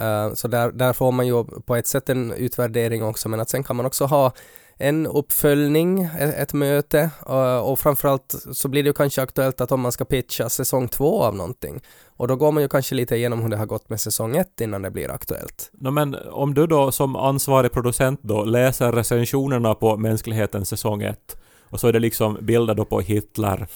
uh, 0.01 0.35
så 0.35 0.49
där, 0.49 0.73
där 0.73 0.93
får 0.93 1.13
man 1.13 1.27
ju 1.27 1.45
på 1.45 1.77
ett 1.77 1.87
sätt 1.87 2.09
en 2.09 2.33
utvärdering 2.33 3.05
också 3.05 3.29
men 3.29 3.41
att 3.41 3.51
sen 3.51 3.65
kan 3.65 3.77
man 3.77 3.87
också 3.87 4.05
ha 4.05 4.33
en 4.79 5.07
uppföljning, 5.07 6.03
ett, 6.03 6.35
ett 6.35 6.53
möte 6.53 7.11
och 7.21 7.73
och 7.73 7.79
framförallt 7.79 8.35
så 8.53 8.69
blir 8.69 8.83
det 8.83 8.87
ju 8.87 8.93
kanske 8.93 9.23
aktuellt 9.23 9.61
att 9.61 9.73
om 9.73 9.81
man 9.81 9.93
ska 9.93 10.05
pitcha 10.05 10.49
säsong 10.49 10.89
två 10.89 11.23
av 11.23 11.35
någonting 11.35 11.81
och 12.07 12.29
då 12.29 12.37
går 12.37 12.53
man 12.53 12.63
ju 12.63 12.69
kanske 12.69 12.95
lite 12.95 13.17
igenom 13.17 13.43
hur 13.43 13.49
det 13.49 13.57
har 13.57 13.67
gått 13.67 13.89
med 13.89 14.01
säsong 14.01 14.37
ett 14.37 14.61
innan 14.61 14.83
det 14.83 14.91
blir 14.91 15.11
aktuellt. 15.11 15.71
No, 15.73 15.91
men 15.91 16.17
om 16.31 16.55
du 16.55 16.67
då 16.67 16.93
som 16.93 17.17
ansvarig 17.17 17.73
producent 17.73 18.21
då 18.23 18.45
läser 18.45 18.93
recensionerna 18.93 19.75
på 19.75 19.97
Mänsklighetens 19.97 20.69
säsong 20.69 21.03
ett, 21.03 21.37
och 21.71 21.81
så 21.81 21.89
är 21.89 21.93
det 21.93 21.99
liksom 21.99 22.39
bilder 22.41 22.75
då 22.75 22.85
på 22.85 23.01
Hitler 23.01 23.67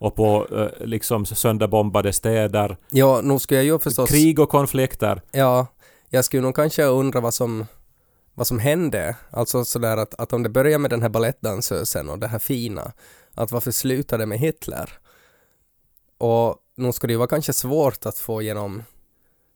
och 0.00 0.14
på 0.14 0.46
eh, 0.52 0.86
liksom 0.86 1.26
sönderbombade 1.26 2.12
städer, 2.12 2.76
Ja, 2.88 3.20
nu 3.20 3.38
skulle 3.38 3.60
jag 3.60 3.64
ju 3.64 3.78
förstås... 3.78 4.10
krig 4.10 4.38
och 4.38 4.48
konflikter. 4.48 5.22
Ja, 5.30 5.66
jag 6.08 6.24
skulle 6.24 6.42
nog 6.42 6.56
kanske 6.56 6.84
undra 6.84 7.20
vad 7.20 7.34
som, 7.34 7.66
vad 8.34 8.46
som 8.46 8.58
hände. 8.58 9.16
Alltså 9.30 9.64
sådär 9.64 9.96
att, 9.96 10.14
att 10.20 10.32
om 10.32 10.42
det 10.42 10.48
börjar 10.48 10.78
med 10.78 10.90
den 10.90 11.02
här 11.02 11.08
balettdansösen 11.08 12.08
och 12.08 12.18
det 12.18 12.26
här 12.26 12.38
fina, 12.38 12.92
att 13.34 13.52
varför 13.52 13.70
slutade 13.70 14.22
det 14.22 14.26
med 14.26 14.38
Hitler? 14.38 14.90
Och 16.18 16.56
nu 16.76 16.92
skulle 16.92 17.08
det 17.08 17.12
ju 17.14 17.18
vara 17.18 17.28
kanske 17.28 17.52
svårt 17.52 18.06
att 18.06 18.18
få 18.18 18.42
igenom 18.42 18.82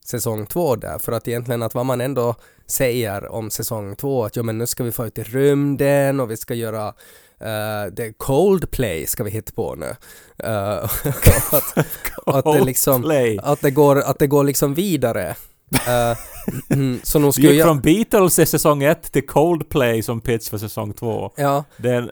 säsong 0.04 0.46
två 0.46 0.76
där, 0.76 0.98
för 0.98 1.12
att 1.12 1.28
egentligen 1.28 1.62
att 1.62 1.74
vad 1.74 1.86
man 1.86 2.00
ändå 2.00 2.34
säger 2.66 3.32
om 3.32 3.50
säsong 3.50 3.96
två, 3.96 4.24
att 4.24 4.36
jo 4.36 4.42
men 4.42 4.58
nu 4.58 4.66
ska 4.66 4.84
vi 4.84 4.92
få 4.92 5.06
ut 5.06 5.18
i 5.18 5.22
rymden 5.22 6.20
och 6.20 6.30
vi 6.30 6.36
ska 6.36 6.54
göra 6.54 6.94
uh, 7.44 7.92
det 7.92 8.12
Coldplay 8.18 9.06
ska 9.06 9.24
vi 9.24 9.30
hitta 9.30 9.52
på 9.52 9.74
nu. 9.74 9.86
Uh, 9.86 10.50
att, 11.52 11.78
att 12.26 12.44
det 12.44 12.64
liksom 12.64 13.38
att 13.42 13.60
det 13.60 13.70
går, 13.70 14.00
att 14.00 14.18
det 14.18 14.26
går 14.26 14.44
liksom 14.44 14.74
vidare. 14.74 15.36
Eh, 15.74 16.18
mm, 16.70 17.00
så 17.02 17.18
Vi 17.18 17.32
skulle 17.32 17.48
gick 17.48 17.60
jag... 17.60 17.66
från 17.66 17.80
Beatles 17.80 18.38
i 18.38 18.46
säsong 18.46 18.82
1 18.82 19.12
till 19.12 19.26
Coldplay 19.26 20.02
som 20.02 20.20
pitch 20.20 20.50
för 20.50 20.58
säsong 20.58 20.92
2. 20.92 21.30
Ja, 21.36 21.64
Det 21.76 21.90
är 21.90 21.94
en 21.94 22.10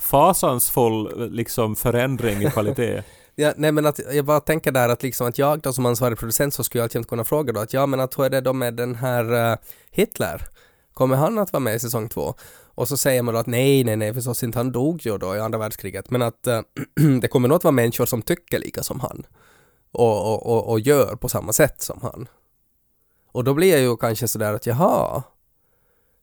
fasansfull 0.00 1.30
liksom 1.32 1.76
förändring 1.76 2.42
i 2.42 2.50
kvalitet. 2.50 3.02
ja, 3.34 3.52
nej 3.56 3.72
men 3.72 3.86
att 3.86 4.00
jag 4.12 4.24
bara 4.24 4.40
tänker 4.40 4.72
där 4.72 4.88
att 4.88 5.02
liksom 5.02 5.26
att 5.28 5.38
jag 5.38 5.60
då 5.60 5.72
som 5.72 5.86
ansvarig 5.86 6.18
producent 6.18 6.54
så 6.54 6.64
skulle 6.64 6.80
jag 6.80 6.84
alltid 6.84 7.08
kunna 7.08 7.24
fråga 7.24 7.52
då 7.52 7.60
att 7.60 7.72
ja 7.72 7.86
men 7.86 8.00
att 8.00 8.18
hur 8.18 8.24
är 8.24 8.30
det 8.30 8.40
då 8.40 8.52
med 8.52 8.74
den 8.74 8.94
här 8.94 9.52
eh, 9.52 9.56
Hitler? 9.90 10.42
Kommer 10.94 11.16
han 11.16 11.38
att 11.38 11.52
vara 11.52 11.60
med 11.60 11.74
i 11.74 11.78
säsong 11.78 12.08
två? 12.08 12.34
Och 12.74 12.88
så 12.88 12.96
säger 12.96 13.22
man 13.22 13.34
då 13.34 13.40
att 13.40 13.46
nej, 13.46 13.84
nej, 13.84 13.96
nej, 13.96 14.14
förstås 14.14 14.42
inte, 14.42 14.58
han 14.58 14.72
dog 14.72 15.06
ju 15.06 15.18
då 15.18 15.36
i 15.36 15.40
andra 15.40 15.58
världskriget, 15.58 16.10
men 16.10 16.22
att 16.22 16.46
äh, 16.46 16.60
det 17.20 17.28
kommer 17.28 17.48
nog 17.48 17.56
att 17.56 17.64
vara 17.64 17.72
människor 17.72 18.06
som 18.06 18.22
tycker 18.22 18.58
lika 18.58 18.82
som 18.82 19.00
han 19.00 19.26
och, 19.92 20.32
och, 20.32 20.46
och, 20.46 20.70
och 20.70 20.80
gör 20.80 21.16
på 21.16 21.28
samma 21.28 21.52
sätt 21.52 21.82
som 21.82 21.98
han. 22.02 22.28
Och 23.32 23.44
då 23.44 23.54
blir 23.54 23.70
jag 23.70 23.80
ju 23.80 23.96
kanske 23.96 24.28
sådär 24.28 24.52
att 24.52 24.66
jaha, 24.66 25.22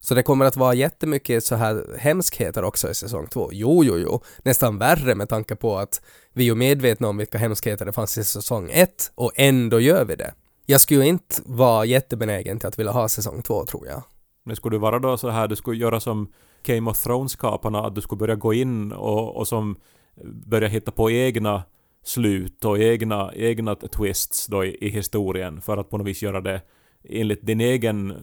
så 0.03 0.15
det 0.15 0.24
kommer 0.24 0.46
att 0.46 0.55
vara 0.55 0.74
jättemycket 0.74 1.43
så 1.43 1.55
här 1.55 1.98
hemskheter 1.98 2.63
också 2.63 2.89
i 2.89 2.93
säsong 2.93 3.27
två. 3.27 3.50
Jo, 3.51 3.84
jo, 3.84 3.98
jo, 3.98 4.24
nästan 4.43 4.77
värre 4.77 5.15
med 5.15 5.29
tanke 5.29 5.55
på 5.55 5.77
att 5.77 6.01
vi 6.34 6.43
är 6.43 6.46
ju 6.46 6.55
medvetna 6.55 7.08
om 7.08 7.17
vilka 7.17 7.38
hemskheter 7.38 7.86
det 7.86 7.93
fanns 7.93 8.17
i 8.17 8.24
säsong 8.24 8.70
ett 8.74 9.12
och 9.15 9.31
ändå 9.36 9.79
gör 9.79 10.05
vi 10.05 10.15
det. 10.15 10.34
Jag 10.65 10.81
skulle 10.81 11.03
ju 11.03 11.08
inte 11.08 11.41
vara 11.46 11.86
jättebenägen 11.86 12.60
till 12.60 12.67
att 12.67 12.79
vilja 12.79 12.91
ha 12.91 13.10
säsong 13.10 13.41
två 13.41 13.65
tror 13.65 13.88
jag. 13.88 14.03
Men 14.43 14.55
skulle 14.55 14.75
du 14.75 14.79
vara 14.79 15.00
då 15.00 15.17
så 15.17 15.29
här, 15.29 15.48
du 15.48 15.55
skulle 15.55 15.77
göra 15.77 16.00
som 16.00 16.33
Game 16.63 16.91
of 16.91 17.03
Thrones-skaparna, 17.03 17.86
att 17.86 17.95
du 17.95 18.01
skulle 18.01 18.19
börja 18.19 18.36
gå 18.36 18.53
in 18.53 18.91
och, 18.91 19.38
och 19.38 19.48
som 19.48 19.75
börja 20.24 20.67
hitta 20.67 20.91
på 20.91 21.12
egna 21.12 21.63
slut 22.03 22.65
och 22.65 22.79
egna, 22.79 23.31
egna 23.36 23.75
twists 23.75 24.48
då 24.48 24.65
i, 24.65 24.77
i 24.81 24.89
historien 24.89 25.62
för 25.62 25.77
att 25.77 25.89
på 25.89 25.98
något 25.98 26.07
vis 26.07 26.21
göra 26.21 26.41
det 26.41 26.62
enligt 27.10 27.45
din 27.45 27.62
egen 27.62 28.12
eh, 28.12 28.17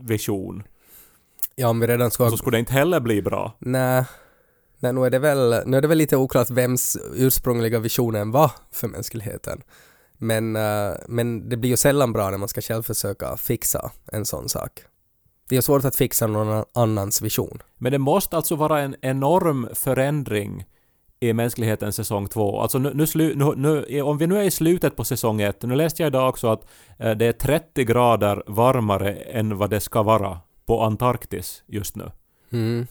vision. 0.00 0.62
Ja, 1.56 1.68
om 1.68 1.80
vi 1.80 1.86
redan 1.86 2.10
ska... 2.10 2.30
Så 2.30 2.36
skulle 2.36 2.56
det 2.56 2.60
inte 2.60 2.72
heller 2.72 3.00
bli 3.00 3.22
bra. 3.22 3.56
Nej, 3.58 4.04
nej 4.78 4.92
nu, 4.92 5.04
är 5.04 5.10
det 5.10 5.18
väl, 5.18 5.62
nu 5.66 5.76
är 5.76 5.80
det 5.80 5.88
väl 5.88 5.98
lite 5.98 6.16
oklart 6.16 6.50
vems 6.50 6.98
ursprungliga 7.14 7.78
visionen 7.78 8.30
var 8.30 8.50
för 8.72 8.88
mänskligheten. 8.88 9.62
Men, 10.12 10.56
eh, 10.56 10.92
men 11.08 11.48
det 11.48 11.56
blir 11.56 11.70
ju 11.70 11.76
sällan 11.76 12.12
bra 12.12 12.30
när 12.30 12.38
man 12.38 12.48
ska 12.48 12.60
själv 12.60 12.82
försöka 12.82 13.36
fixa 13.36 13.90
en 14.12 14.24
sån 14.24 14.48
sak. 14.48 14.82
Det 15.48 15.56
är 15.56 15.60
svårt 15.60 15.84
att 15.84 15.96
fixa 15.96 16.26
någon 16.26 16.64
annans 16.74 17.22
vision. 17.22 17.58
Men 17.76 17.92
det 17.92 17.98
måste 17.98 18.36
alltså 18.36 18.56
vara 18.56 18.80
en 18.80 18.96
enorm 19.00 19.68
förändring 19.74 20.64
i 21.20 21.32
mänsklighetens 21.32 21.96
säsong 21.96 22.28
2. 22.28 22.60
Alltså 22.60 22.78
nu, 22.78 22.92
nu, 22.94 23.06
slu, 23.06 23.34
nu, 23.34 23.54
nu, 23.56 24.02
om 24.02 24.18
vi 24.18 24.26
nu 24.26 24.38
är 24.38 24.42
i 24.42 24.50
slutet 24.50 24.96
på 24.96 25.04
säsong 25.04 25.40
1, 25.40 25.62
nu 25.62 25.76
läste 25.76 26.02
jag 26.02 26.10
idag 26.10 26.28
också 26.28 26.48
att 26.48 26.68
eh, 26.98 27.10
det 27.10 27.26
är 27.26 27.32
30 27.32 27.84
grader 27.84 28.42
varmare 28.46 29.14
än 29.14 29.58
vad 29.58 29.70
det 29.70 29.80
ska 29.80 30.02
vara 30.02 30.38
på 30.66 30.82
Antarktis 30.82 31.62
just 31.66 31.96
nu. 31.96 32.10
Mm. 32.52 32.86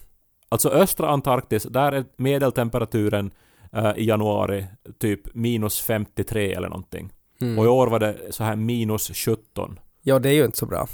Alltså 0.50 0.70
östra 0.70 1.10
Antarktis, 1.10 1.64
där 1.64 1.92
är 1.92 2.06
medeltemperaturen 2.18 3.32
eh, 3.72 3.92
i 3.96 4.06
januari 4.06 4.66
typ 5.00 5.36
minus 5.36 5.82
53 5.82 6.54
eller 6.54 6.70
någonting. 6.70 7.14
Mm. 7.42 7.60
Och 7.60 7.66
i 7.66 7.68
år 7.68 7.88
var 7.88 8.00
det 8.00 8.18
så 8.30 8.44
här 8.44 8.56
minus 8.56 9.12
17. 9.16 9.80
Ja, 10.02 10.20
det 10.20 10.30
är 10.30 10.34
ju 10.34 10.46
inte 10.46 10.58
så 10.58 10.66
bra. 10.66 10.88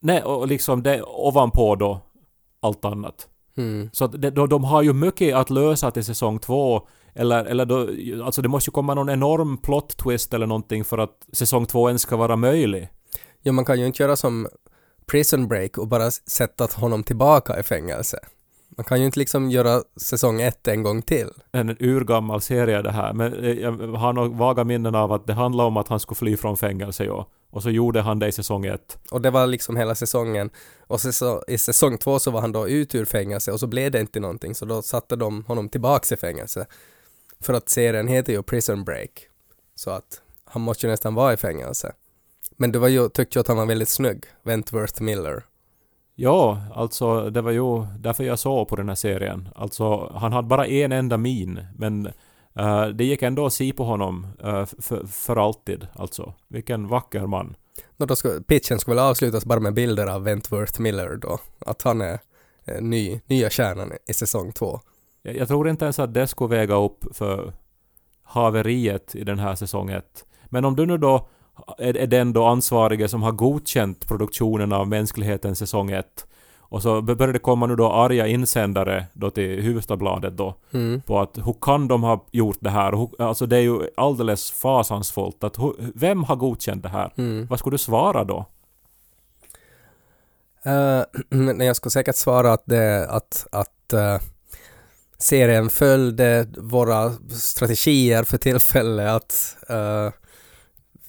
Nej, 0.00 0.22
och 0.22 0.48
liksom 0.48 0.82
det 0.82 1.02
ovanpå 1.02 1.76
då 1.76 2.00
allt 2.60 2.84
annat. 2.84 3.28
Mm. 3.56 3.90
Så 3.92 4.04
att 4.04 4.22
det, 4.22 4.30
de, 4.30 4.48
de 4.48 4.64
har 4.64 4.82
ju 4.82 4.92
mycket 4.92 5.34
att 5.34 5.50
lösa 5.50 5.90
till 5.90 6.04
säsong 6.04 6.38
två. 6.38 6.88
Eller, 7.14 7.44
eller 7.44 7.64
då, 7.64 7.88
alltså 8.24 8.42
det 8.42 8.48
måste 8.48 8.68
ju 8.68 8.72
komma 8.72 8.94
någon 8.94 9.10
enorm 9.10 9.58
plot 9.58 9.96
twist 9.96 10.34
eller 10.34 10.46
någonting 10.46 10.84
för 10.84 10.98
att 10.98 11.26
säsong 11.32 11.66
två 11.66 11.88
ens 11.88 12.02
ska 12.02 12.16
vara 12.16 12.36
möjlig. 12.36 12.88
Ja, 13.42 13.52
man 13.52 13.64
kan 13.64 13.80
ju 13.80 13.86
inte 13.86 14.02
göra 14.02 14.16
som 14.16 14.48
Prison 15.06 15.48
Break 15.48 15.78
och 15.78 15.88
bara 15.88 16.10
sätta 16.10 16.68
honom 16.74 17.02
tillbaka 17.02 17.60
i 17.60 17.62
fängelse. 17.62 18.18
Man 18.76 18.84
kan 18.84 19.00
ju 19.00 19.06
inte 19.06 19.18
liksom 19.18 19.50
göra 19.50 19.82
säsong 19.96 20.40
ett 20.40 20.68
en 20.68 20.82
gång 20.82 21.02
till. 21.02 21.28
En 21.52 21.76
urgammal 21.80 22.40
serie 22.40 22.82
det 22.82 22.90
här, 22.90 23.12
men 23.12 23.44
eh, 23.44 23.50
jag 23.50 23.72
har 23.72 24.12
nog 24.12 24.36
vaga 24.36 24.64
minnen 24.64 24.94
av 24.94 25.12
att 25.12 25.26
det 25.26 25.32
handlar 25.32 25.64
om 25.64 25.76
att 25.76 25.88
han 25.88 26.00
skulle 26.00 26.16
fly 26.16 26.36
från 26.36 26.56
fängelse 26.56 27.04
ja. 27.04 27.26
Och 27.50 27.62
så 27.62 27.70
gjorde 27.70 28.00
han 28.00 28.18
det 28.18 28.28
i 28.28 28.32
säsong 28.32 28.66
ett. 28.66 28.98
Och 29.10 29.20
det 29.20 29.30
var 29.30 29.46
liksom 29.46 29.76
hela 29.76 29.94
säsongen. 29.94 30.50
Och 30.86 31.00
så, 31.00 31.12
så, 31.12 31.44
i 31.48 31.58
säsong 31.58 31.98
två 31.98 32.18
så 32.18 32.30
var 32.30 32.40
han 32.40 32.52
då 32.52 32.68
ut 32.68 32.94
ur 32.94 33.04
fängelse 33.04 33.52
och 33.52 33.60
så 33.60 33.66
blev 33.66 33.90
det 33.90 34.00
inte 34.00 34.20
någonting 34.20 34.54
så 34.54 34.64
då 34.64 34.82
satte 34.82 35.16
de 35.16 35.44
honom 35.44 35.68
tillbaks 35.68 36.12
i 36.12 36.16
fängelse. 36.16 36.66
För 37.40 37.54
att 37.54 37.68
serien 37.68 38.08
heter 38.08 38.32
ju 38.32 38.42
Prison 38.42 38.84
Break. 38.84 39.10
Så 39.74 39.90
att 39.90 40.22
han 40.44 40.62
måste 40.62 40.86
ju 40.86 40.90
nästan 40.90 41.14
vara 41.14 41.32
i 41.32 41.36
fängelse. 41.36 41.92
Men 42.56 42.72
du 42.72 42.78
var 42.78 42.88
ju, 42.88 43.08
tyckte 43.08 43.38
ju 43.38 43.40
att 43.40 43.48
han 43.48 43.56
var 43.56 43.66
väldigt 43.66 43.88
snygg, 43.88 44.24
Wentworth 44.42 45.02
Miller. 45.02 45.44
Ja, 46.14 46.62
alltså 46.74 47.30
det 47.30 47.40
var 47.40 47.50
ju 47.50 47.86
därför 47.98 48.24
jag 48.24 48.38
såg 48.38 48.68
på 48.68 48.76
den 48.76 48.88
här 48.88 48.96
serien. 48.96 49.48
Alltså 49.54 50.12
han 50.14 50.32
hade 50.32 50.48
bara 50.48 50.66
en 50.66 50.92
enda 50.92 51.16
min, 51.16 51.60
men 51.76 52.12
eh, 52.54 52.86
det 52.86 53.04
gick 53.04 53.22
ändå 53.22 53.46
att 53.46 53.52
se 53.52 53.72
på 53.72 53.84
honom 53.84 54.26
eh, 54.44 54.64
för, 54.78 55.06
för 55.06 55.36
alltid. 55.36 55.86
Alltså, 55.92 56.34
vilken 56.48 56.88
vacker 56.88 57.26
man. 57.26 57.56
Och 57.98 58.06
då 58.06 58.16
ska, 58.16 58.40
pitchen 58.46 58.78
skulle 58.78 58.94
väl 58.94 59.04
avslutas 59.04 59.44
bara 59.44 59.60
med 59.60 59.74
bilder 59.74 60.06
av 60.06 60.22
Wentworth 60.22 60.80
Miller 60.80 61.16
då. 61.16 61.38
Att 61.66 61.82
han 61.82 62.00
är 62.00 62.18
eh, 62.64 62.80
ny, 62.80 63.20
nya 63.26 63.50
kärnan 63.50 63.92
i 64.08 64.12
säsong 64.12 64.52
två. 64.52 64.80
Jag, 65.22 65.36
jag 65.36 65.48
tror 65.48 65.68
inte 65.68 65.84
ens 65.84 65.98
att 65.98 66.14
det 66.14 66.26
skulle 66.26 66.56
väga 66.56 66.74
upp 66.74 67.16
för 67.16 67.52
haveriet 68.22 69.14
i 69.14 69.24
den 69.24 69.38
här 69.38 69.54
säsong 69.54 69.90
ett. 69.90 70.24
Men 70.44 70.64
om 70.64 70.76
du 70.76 70.86
nu 70.86 70.98
då 70.98 71.28
är, 71.78 71.96
är 71.96 72.06
den 72.06 72.32
då 72.32 72.44
ansvarige 72.44 73.08
som 73.08 73.22
har 73.22 73.32
godkänt 73.32 74.08
produktionen 74.08 74.72
av 74.72 74.88
Mänskligheten 74.88 75.56
säsong 75.56 75.90
1. 75.90 76.26
Och 76.72 76.82
så 76.82 77.02
började 77.02 77.32
det 77.32 77.38
komma 77.38 77.66
nu 77.66 77.76
då 77.76 77.92
arga 77.92 78.26
insändare 78.26 79.06
då 79.12 79.30
till 79.30 79.62
Hufvudstadsbladet 79.62 80.36
då 80.36 80.54
Mm. 80.72 81.00
på 81.00 81.20
att 81.20 81.38
hur 81.44 81.54
kan 81.60 81.88
de 81.88 82.02
ha 82.02 82.24
gjort 82.30 82.56
det 82.60 82.70
här? 82.70 82.92
Hur- 82.92 83.22
Alltså 83.28 83.46
det 83.46 83.56
är 83.56 83.60
ju 83.60 83.80
alldeles 83.96 84.50
fasansfullt 84.50 85.44
att 85.44 85.56
hu- 85.56 85.92
vem 85.94 86.24
har 86.24 86.36
godkänt 86.36 86.82
det 86.82 86.88
här? 86.88 87.12
Mm. 87.16 87.46
Vad 87.50 87.58
skulle 87.58 87.74
du 87.74 87.78
svara 87.78 88.24
då? 88.24 88.46
Uh, 90.66 91.64
jag 91.66 91.76
skulle 91.76 91.90
säkert 91.90 92.16
svara 92.16 92.52
att, 92.52 92.62
det, 92.66 93.06
att, 93.10 93.46
att 93.52 93.92
eh, 93.92 94.18
serien 95.18 95.70
följde 95.70 96.46
våra 96.58 97.10
strategier 97.30 98.24
för 98.24 98.38
tillfället. 98.38 99.08
Att 99.08 99.56
eh, 99.68 100.12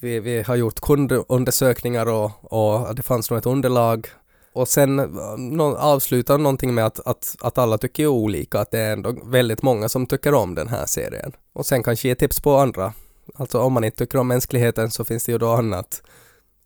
vi, 0.00 0.20
vi 0.20 0.42
har 0.42 0.56
gjort 0.56 0.80
kundundersökningar 0.80 2.06
och, 2.06 2.30
och 2.52 2.94
det 2.94 3.02
fanns 3.02 3.30
nog 3.30 3.38
ett 3.38 3.46
underlag. 3.46 4.06
Och 4.52 4.68
sen 4.68 5.00
uh, 5.00 5.84
avslutar 5.84 6.38
någonting 6.38 6.74
med 6.74 6.86
att, 6.86 7.06
att, 7.06 7.36
att 7.40 7.58
alla 7.58 7.78
tycker 7.78 8.06
olika, 8.06 8.58
att 8.60 8.70
det 8.70 8.78
är 8.78 8.92
ändå 8.92 9.14
väldigt 9.24 9.62
många 9.62 9.88
som 9.88 10.06
tycker 10.06 10.34
om 10.34 10.54
den 10.54 10.68
här 10.68 10.86
serien. 10.86 11.32
Och 11.52 11.66
sen 11.66 11.82
kanske 11.82 12.08
ge 12.08 12.14
tips 12.14 12.40
på 12.40 12.56
andra. 12.56 12.92
Alltså 13.34 13.60
om 13.60 13.72
man 13.72 13.84
inte 13.84 13.98
tycker 13.98 14.18
om 14.18 14.28
mänskligheten 14.28 14.90
så 14.90 15.04
finns 15.04 15.24
det 15.24 15.32
ju 15.32 15.38
då 15.38 15.50
annat. 15.50 16.02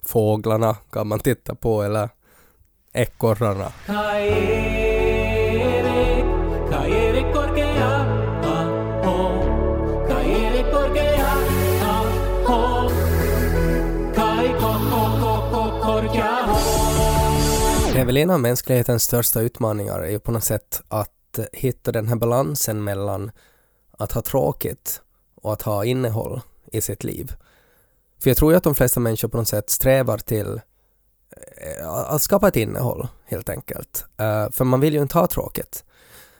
Fåglarna 0.06 0.76
kan 0.92 1.06
man 1.06 1.20
titta 1.20 1.54
på 1.54 1.82
eller 1.82 2.08
ekorrarna. 2.92 3.72
Kai 3.86 4.95
Det 17.96 18.00
är 18.00 18.06
väl 18.06 18.16
en 18.16 18.30
av 18.30 18.40
mänsklighetens 18.40 19.04
största 19.04 19.40
utmaningar 19.40 20.00
är 20.00 20.10
ju 20.10 20.18
på 20.18 20.32
något 20.32 20.44
sätt 20.44 20.82
att 20.88 21.38
eh, 21.38 21.44
hitta 21.52 21.92
den 21.92 22.08
här 22.08 22.16
balansen 22.16 22.84
mellan 22.84 23.30
att 23.90 24.12
ha 24.12 24.22
tråkigt 24.22 25.02
och 25.34 25.52
att 25.52 25.62
ha 25.62 25.84
innehåll 25.84 26.40
i 26.72 26.80
sitt 26.80 27.04
liv. 27.04 27.32
För 28.22 28.30
jag 28.30 28.36
tror 28.36 28.52
ju 28.52 28.56
att 28.56 28.64
de 28.64 28.74
flesta 28.74 29.00
människor 29.00 29.28
på 29.28 29.36
något 29.36 29.48
sätt 29.48 29.70
strävar 29.70 30.18
till 30.18 30.60
eh, 31.80 31.88
att 31.88 32.22
skapa 32.22 32.48
ett 32.48 32.56
innehåll 32.56 33.08
helt 33.24 33.48
enkelt. 33.48 34.04
Eh, 34.16 34.50
för 34.50 34.64
man 34.64 34.80
vill 34.80 34.94
ju 34.94 35.02
inte 35.02 35.18
ha 35.18 35.26
tråkigt. 35.26 35.84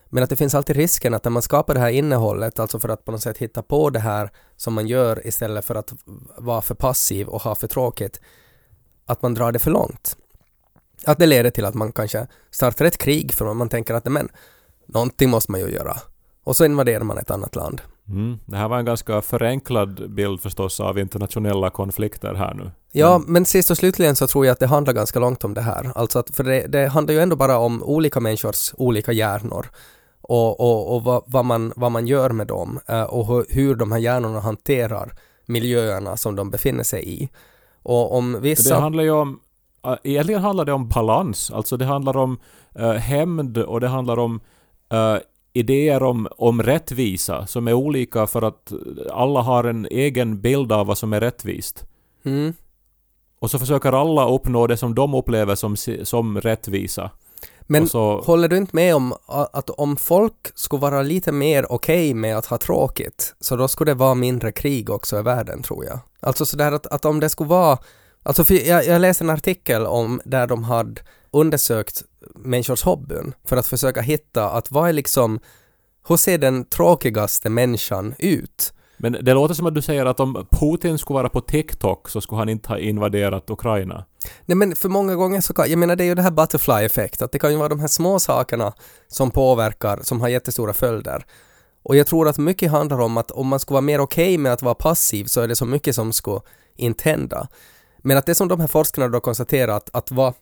Men 0.07 0.23
att 0.23 0.31
det 0.31 0.37
finns 0.37 0.55
alltid 0.55 0.77
risken 0.77 1.15
att 1.15 1.25
när 1.25 1.31
man 1.31 1.43
skapar 1.43 1.75
det 1.75 1.81
här 1.81 1.91
innehållet, 1.91 2.59
alltså 2.59 2.81
för 2.81 2.89
att 2.89 3.05
på 3.05 3.13
något 3.13 3.23
sätt 3.23 3.39
hitta 3.39 3.63
på 3.63 3.91
det 3.91 4.01
här 4.01 4.31
som 4.57 4.75
man 4.75 4.87
gör 4.87 5.27
istället 5.27 5.65
för 5.65 5.75
att 5.75 5.93
vara 6.37 6.63
för 6.63 6.75
passiv 6.75 7.29
och 7.29 7.43
ha 7.43 7.55
för 7.55 7.67
tråkigt, 7.67 8.21
att 9.07 9.23
man 9.23 9.35
drar 9.35 9.53
det 9.53 9.59
för 9.59 9.71
långt. 9.71 10.17
Att 11.05 11.19
det 11.19 11.27
leder 11.27 11.51
till 11.51 11.65
att 11.65 11.75
man 11.75 11.93
kanske 11.93 12.27
startar 12.51 12.85
ett 12.85 12.99
krig 12.99 13.35
för 13.35 13.55
man 13.55 13.69
tänker 13.69 13.95
att 13.95 14.05
men, 14.05 14.29
någonting 14.87 15.31
måste 15.31 15.53
man 15.53 15.61
ju 15.61 15.69
göra. 15.69 15.97
Och 16.45 16.57
så 16.57 16.65
invaderar 16.65 17.05
man 17.05 17.19
ett 17.19 17.31
annat 17.31 17.57
land. 17.57 17.81
Mm. 18.09 18.39
Det 18.47 18.57
här 18.57 18.69
var 18.69 18.79
en 18.79 18.85
ganska 18.85 19.23
förenklad 19.23 20.11
bild 20.11 20.41
förstås 20.41 20.81
av 20.81 20.99
internationella 20.99 21.71
konflikter 21.71 22.35
här 22.35 22.55
nu. 22.55 22.71
Ja, 22.93 23.23
men 23.27 23.45
sist 23.45 23.71
och 23.71 23.77
slutligen 23.77 24.17
så 24.17 24.27
tror 24.27 24.47
jag 24.47 24.53
att 24.53 24.61
det 24.61 24.67
handlar 24.67 24.93
ganska 24.93 25.19
långt 25.19 25.45
om 25.45 25.55
det 25.55 25.61
här. 25.61 25.93
Alltså 25.95 26.19
att, 26.19 26.37
för 26.37 26.45
det, 26.45 26.67
det 26.67 26.89
handlar 26.89 27.15
ju 27.15 27.21
ändå 27.21 27.37
bara 27.37 27.59
om 27.59 27.83
olika 27.83 28.21
människors 28.21 28.75
olika 28.77 29.13
hjärnor 29.13 29.67
och, 30.21 30.61
och, 30.61 30.95
och 30.95 31.05
vad, 31.05 31.23
vad, 31.27 31.45
man, 31.45 31.73
vad 31.77 31.93
man 31.93 32.07
gör 32.07 32.31
med 32.31 32.47
dem 32.47 32.81
eh, 32.87 33.03
och 33.03 33.27
hur, 33.27 33.47
hur 33.49 33.75
de 33.75 33.93
här 33.93 33.99
hjärnorna 33.99 34.41
hanterar 34.41 35.13
miljöerna 35.47 36.17
som 36.17 36.37
de 36.37 36.51
befinner 36.51 36.85
sig 36.85 37.09
i. 37.23 37.29
Och 37.83 38.15
om 38.17 38.33
Det 38.33 38.41
vissa... 38.41 38.81
handlar 38.81 39.05
ju 39.05 39.11
om... 39.11 39.41
äh, 39.87 39.97
Egentligen 40.03 40.43
handlar 40.43 40.65
det 40.65 40.73
om 40.73 40.89
balans. 40.89 41.51
Alltså 41.51 41.77
det 41.77 41.85
handlar 41.85 42.17
om 42.17 42.39
uh, 42.79 42.93
hämnd 42.93 43.59
och 43.59 43.81
det 43.81 43.89
handlar 43.89 44.19
om 44.19 44.41
äh, 44.93 45.17
idéer 45.53 46.03
om, 46.03 46.29
om 46.39 46.63
rättvisa 46.63 47.47
som 47.47 47.69
är 47.69 47.73
olika 47.73 48.27
för 48.27 48.43
att 48.43 48.73
alla 49.13 49.41
har 49.41 49.65
en 49.65 49.87
egen 49.91 50.41
bild 50.41 50.73
av 50.73 50.87
vad 50.87 50.99
som 50.99 51.13
är 51.13 51.21
rättvist. 51.21 51.85
Mm. 52.25 52.55
Och 53.39 53.51
så 53.51 53.59
försöker 53.59 53.93
alla 53.93 54.29
uppnå 54.29 54.67
det 54.67 54.77
som 54.77 54.95
de 54.95 55.15
upplever 55.15 55.55
som, 55.55 55.77
som 56.03 56.41
rättvisa. 56.41 57.11
Men 57.61 57.89
så, 57.89 58.21
Håller 58.21 58.49
du 58.49 58.57
inte 58.57 58.77
med 58.77 58.95
om 58.97 59.15
att 59.27 59.71
om 59.71 59.97
folk 59.97 60.53
skulle 60.55 60.81
vara 60.81 61.03
lite 61.03 61.33
mer 61.33 61.73
okej 61.73 62.15
med 62.15 62.39
att 62.39 62.47
ha 62.47 62.59
tråkigt, 62.59 63.35
så 63.41 63.57
då 63.57 63.69
skulle 63.69 63.91
det 63.91 63.95
vara 63.95 64.15
mindre 64.15 64.53
krig 64.53 64.91
också 64.91 65.19
i 65.19 65.23
världen 65.23 65.63
tror 65.63 65.85
jag. 65.85 65.99
Alltså 66.21 66.47
sådär 66.47 66.73
att, 66.73 66.87
att 66.87 67.05
om 67.05 67.21
det 67.21 67.29
skulle 67.29 67.51
vara, 67.51 67.79
alltså 68.27 68.45
för 68.45 68.69
jag, 68.69 68.87
jag 68.87 69.01
läste 69.01 69.25
en 69.25 69.31
artikel 69.31 69.87
om 69.87 70.21
där 70.25 70.47
de 70.47 70.65
hade 70.65 71.01
undersökt 71.31 72.03
människors 72.35 72.83
hobbyn 72.83 73.35
för 73.45 73.57
att 73.57 73.67
försöka 73.67 74.01
hitta 74.01 74.51
att 74.51 74.71
vad 74.71 74.89
är 74.89 74.93
liksom, 74.93 75.41
hur 76.09 76.17
ser 76.17 76.39
den 76.39 76.65
tråkigaste 76.65 77.51
människan 77.51 78.15
ut? 78.19 78.73
men 78.97 79.17
det 79.23 79.35
låter 79.35 79.55
som 79.55 79.67
att 79.67 79.75
du 79.75 79.83
säger 79.83 80.07
att 80.07 80.21
om 80.21 80.47
Putin 80.51 80.99
skulle 80.99 81.15
vara 81.15 81.29
på 81.29 81.41
TikTok 81.41 82.09
så 82.09 82.21
skulle 82.21 82.39
han 82.39 82.49
inte 82.49 82.69
ha 82.69 82.79
invaderat 82.79 83.51
Ukraina. 83.51 84.05
Nej 84.45 84.57
men 84.57 84.77
för 84.77 84.89
många 84.89 85.15
gånger 85.15 85.41
så 85.41 85.55
kan, 85.55 85.71
jag 85.71 85.79
menar 85.79 85.97
det 85.97 86.05
är 86.05 86.07
ju 86.07 86.15
det 86.15 86.23
här 86.23 86.31
butterfly 86.31 86.85
effekt, 86.85 87.23
att 87.23 87.33
det 87.33 87.39
kan 87.39 87.51
ju 87.51 87.57
vara 87.57 87.69
de 87.69 87.81
här 87.81 87.89
små 87.89 88.19
sakerna 88.19 88.73
som 89.09 89.31
påverkar, 89.31 90.01
som 90.03 90.21
har 90.21 90.29
jättestora 90.29 90.73
följder. 90.73 91.25
Och 91.83 91.97
jag 91.97 92.07
tror 92.07 92.29
att 92.29 92.39
mycket 92.39 92.71
handlar 92.71 93.01
om 93.01 93.17
att 93.17 93.31
om 93.31 93.47
man 93.47 93.61
skulle 93.61 93.75
vara 93.75 93.81
mer 93.81 94.01
okej 94.01 94.39
med 94.39 94.53
att 94.53 94.63
vara 94.63 94.75
passiv 94.75 95.25
så 95.25 95.41
är 95.41 95.49
det 95.49 95.57
så 95.57 95.67
mycket 95.67 95.95
som 95.95 96.13
skulle 96.13 96.41
inte 96.77 97.09
hända. 97.11 97.49
Men 97.99 98.17
att 98.19 98.27
det 98.27 98.35
som 98.35 98.49
de 98.49 98.61
här 98.61 98.67
forskarna 98.69 99.09
då 99.09 99.21
konstaterar 99.21 99.77
att, 99.77 99.91
att 99.93 100.11
vara 100.11 100.35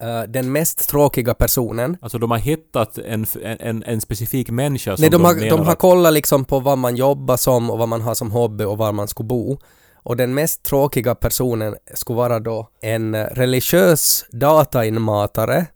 eh, 0.00 0.22
den 0.28 0.52
mest 0.52 0.88
tråkiga 0.88 1.34
personen 1.34 1.96
Alltså 2.02 2.18
de 2.18 2.30
har 2.30 2.38
hittat 2.38 2.98
en, 2.98 3.26
en, 3.42 3.82
en 3.82 4.00
specifik 4.00 4.50
människa 4.50 4.96
som 4.96 5.00
Nej, 5.02 5.10
de, 5.10 5.24
har, 5.24 5.34
menar 5.34 5.48
de 5.56 5.66
har 5.66 5.74
kollat 5.74 6.12
liksom 6.12 6.44
på 6.44 6.60
vad 6.60 6.78
man 6.78 6.96
jobbar 6.96 7.36
som 7.36 7.70
och 7.70 7.78
vad 7.78 7.88
man 7.88 8.00
har 8.00 8.14
som 8.14 8.30
hobby 8.30 8.64
och 8.64 8.78
var 8.78 8.92
man 8.92 9.08
skulle 9.08 9.26
bo. 9.26 9.58
Och 10.02 10.16
den 10.16 10.34
mest 10.34 10.62
tråkiga 10.62 11.14
personen 11.14 11.76
skulle 11.94 12.16
vara 12.16 12.40
då 12.40 12.68
en 12.82 13.14
eh, 13.14 13.24
religiös 13.24 14.24
datainmatare 14.32 15.66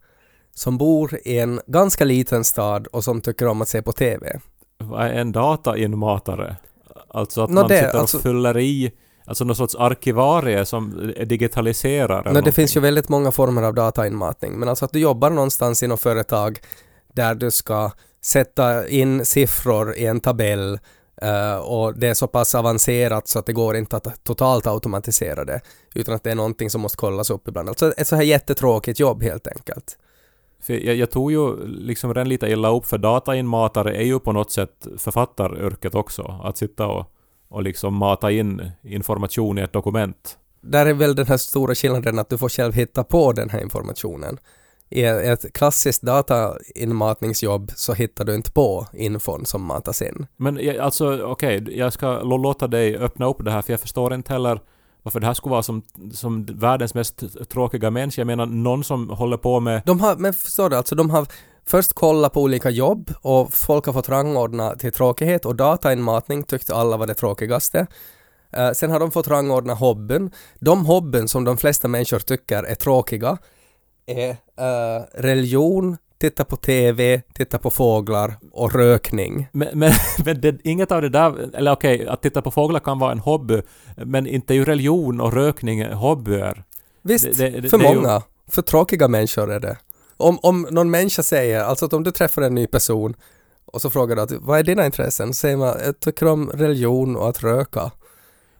som 0.55 0.79
bor 0.79 1.19
i 1.25 1.39
en 1.39 1.61
ganska 1.67 2.05
liten 2.05 2.45
stad 2.45 2.87
och 2.87 3.05
som 3.05 3.21
tycker 3.21 3.47
om 3.47 3.63
att 3.63 3.69
se 3.69 3.83
på 3.83 3.93
TV. 3.93 4.41
Vad 4.79 5.07
är 5.07 5.13
en 5.13 5.33
datainmatare? 5.33 6.57
Alltså 7.09 7.43
att 7.43 7.51
Nå, 7.51 7.61
man 7.61 7.69
det- 7.69 7.77
sitter 7.77 7.95
och 7.95 8.01
alltså- 8.01 8.19
fyller 8.19 8.59
i, 8.59 8.93
alltså 9.25 9.45
någon 9.45 9.57
sorts 9.57 9.75
arkivarie 9.75 10.65
som 10.65 11.13
digitaliserar 11.27 12.33
Men 12.33 12.45
det 12.45 12.53
finns 12.53 12.77
ju 12.77 12.81
väldigt 12.81 13.09
många 13.09 13.33
former 13.33 13.63
av 13.63 13.75
datainmatning, 13.75 14.59
men 14.59 14.69
alltså 14.69 14.85
att 14.85 14.93
du 14.93 14.99
jobbar 14.99 15.31
någonstans 15.31 15.83
i 15.83 15.87
något 15.87 16.01
företag 16.01 16.59
där 17.13 17.35
du 17.35 17.51
ska 17.51 17.91
sätta 18.25 18.89
in 18.89 19.25
siffror 19.25 19.97
i 19.97 20.07
en 20.07 20.21
tabell 20.21 20.79
eh, 21.23 21.57
och 21.57 21.99
det 21.99 22.09
är 22.09 22.15
så 22.15 22.27
pass 22.27 22.55
avancerat 22.55 23.29
så 23.29 23.39
att 23.39 23.47
det 23.47 23.53
går 23.53 23.77
inte 23.77 23.97
att 23.97 24.25
totalt 24.25 24.67
automatisera 24.67 25.45
det, 25.45 25.61
utan 25.95 26.15
att 26.15 26.25
det 26.25 26.31
är 26.31 26.35
någonting 26.35 26.71
som 26.71 26.81
måste 26.81 26.97
kollas 26.97 27.31
upp 27.31 27.49
ibland. 27.49 27.69
Alltså 27.69 27.93
ett 27.93 28.09
så 28.09 28.17
här 28.17 28.23
jättetråkigt 28.23 29.01
jobb 29.01 29.23
helt 29.23 29.47
enkelt. 29.47 29.99
För 30.63 30.75
jag, 30.75 30.97
jag 30.97 31.11
tog 31.11 31.33
ju 31.33 31.67
liksom 31.67 32.15
redan 32.15 32.29
lite 32.29 32.47
illa 32.47 32.69
upp 32.69 32.87
för 32.87 32.99
datainmatare 32.99 33.97
är 33.97 34.05
ju 34.05 34.21
på 34.21 34.33
något 34.33 34.51
sätt 34.51 34.87
författaryrket 34.99 35.95
också. 35.95 36.41
Att 36.45 36.59
sitta 36.59 36.87
och, 36.87 37.14
och 37.55 37.63
liksom 37.63 37.95
mata 37.95 38.31
in 38.31 38.71
information 38.83 39.59
i 39.59 39.63
ett 39.63 39.73
dokument. 39.73 40.39
Där 40.61 40.87
är 40.87 40.95
väl 40.95 41.15
den 41.15 41.27
här 41.27 41.37
stora 41.37 41.75
skillnaden 41.75 42.19
att 42.19 42.31
du 42.31 42.39
får 42.39 42.49
själv 42.49 42.75
hitta 42.75 43.05
på 43.05 43.33
den 43.33 43.51
här 43.51 43.63
informationen. 43.63 44.39
I 44.91 45.03
ett 45.05 45.53
klassiskt 45.53 46.03
datainmatningsjobb 46.03 47.73
så 47.77 47.93
hittar 47.93 48.25
du 48.25 48.35
inte 48.35 48.53
på 48.53 48.87
infon 48.93 49.47
som 49.47 49.65
matas 49.65 50.03
in. 50.03 50.27
Men 50.37 50.59
jag, 50.63 50.77
alltså 50.77 51.23
okej, 51.23 51.79
jag 51.79 51.93
ska 51.93 52.23
låta 52.23 52.67
dig 52.67 52.97
öppna 52.97 53.27
upp 53.27 53.45
det 53.45 53.51
här 53.51 53.63
för 53.63 53.73
jag 53.73 53.81
förstår 53.81 54.15
inte 54.15 54.33
heller 54.33 54.61
varför 55.03 55.21
det 55.21 55.27
här 55.27 55.35
skulle 55.35 55.51
vara 55.51 55.63
som, 55.63 55.83
som 56.13 56.45
världens 56.45 56.95
mest 56.95 57.49
tråkiga 57.49 57.91
människa. 57.91 58.21
Jag 58.21 58.27
menar 58.27 58.47
någon 58.47 58.85
som 58.85 59.11
håller 59.11 59.37
på 59.37 59.61
med 59.61 59.83
De 59.87 60.01
har, 60.01 60.17
men 60.17 60.33
förstår 60.33 60.71
du, 60.71 60.77
alltså 60.77 60.95
de 60.95 61.11
har 61.11 61.27
först 61.67 61.93
kollat 61.93 62.33
på 62.33 62.43
olika 62.43 62.71
jobb 62.71 63.13
och 63.21 63.53
folk 63.55 63.87
har 63.87 63.93
fått 63.93 64.09
rangordna 64.09 64.77
till 64.77 64.93
tråkighet 64.93 65.45
och 65.47 65.57
datainmatning 65.57 66.43
tyckte 66.43 66.75
alla 66.75 66.97
var 66.97 67.07
det 67.07 67.15
tråkigaste. 67.15 67.87
Eh, 68.53 68.71
sen 68.73 68.91
har 68.91 69.01
de 69.01 69.11
fått 69.11 69.29
rangordna 69.29 69.75
hobbyn. 69.75 70.31
De 70.59 70.87
hobbyn 70.87 71.29
som 71.29 71.45
de 71.45 71.57
flesta 71.57 71.89
människor 71.89 72.19
tycker 72.19 72.63
är 72.63 72.75
tråkiga 72.75 73.39
är 74.07 74.31
eh, 74.31 75.03
religion, 75.15 75.97
titta 76.19 76.45
på 76.45 76.57
TV, 76.57 77.23
titta 77.35 77.59
på 77.59 77.71
fåglar 77.71 78.35
och 78.53 78.75
rökning. 78.75 79.49
Men, 79.53 79.69
men, 79.79 79.93
men 80.25 80.41
det, 80.41 80.57
inget 80.65 80.93
av 80.93 81.03
det 81.03 81.09
där, 81.09 81.57
eller 81.57 81.73
okej, 81.73 82.07
att 82.09 82.23
titta 82.23 82.43
på 82.43 82.51
fåglar 82.51 82.81
kan 82.81 82.99
vara 82.99 83.13
en 83.13 83.19
hobby, 83.19 83.63
men 83.97 84.27
inte 84.27 84.55
ju 84.55 84.65
religion 84.65 85.21
och 85.21 85.33
rökning 85.33 85.85
hobbyer. 85.93 86.65
Visst, 87.03 87.39
Det- 87.39 87.51
det- 87.51 87.69
för 87.71 87.79
är 87.85 87.91
ju- 87.91 87.95
många. 87.97 88.23
För 88.49 88.63
tråkiga 88.63 89.09
människor 89.09 89.53
är 89.53 89.61
det. 89.61 89.77
Om, 90.17 90.39
om 90.43 90.67
någon 90.71 90.91
människa 90.91 91.23
säger, 91.23 91.65
alltså 91.65 91.85
att 91.85 91.93
om 91.93 92.05
du 92.05 92.11
träffar 92.11 92.43
en 92.43 92.55
ny 92.55 92.67
person 92.67 93.15
och 93.67 93.81
så 93.81 93.91
frågar 93.91 94.17
du 94.17 94.23
att 94.23 94.33
vad 94.33 94.59
är 94.59 94.63
dina 94.63 94.87
intressen? 94.87 95.29
Så 95.29 95.35
säger 95.35 95.57
man, 95.57 95.77
jag 95.85 96.01
tycker 96.01 96.27
om 96.27 96.51
religion 96.51 97.17
och 97.17 97.29
att 97.29 97.43
röka. 97.43 97.91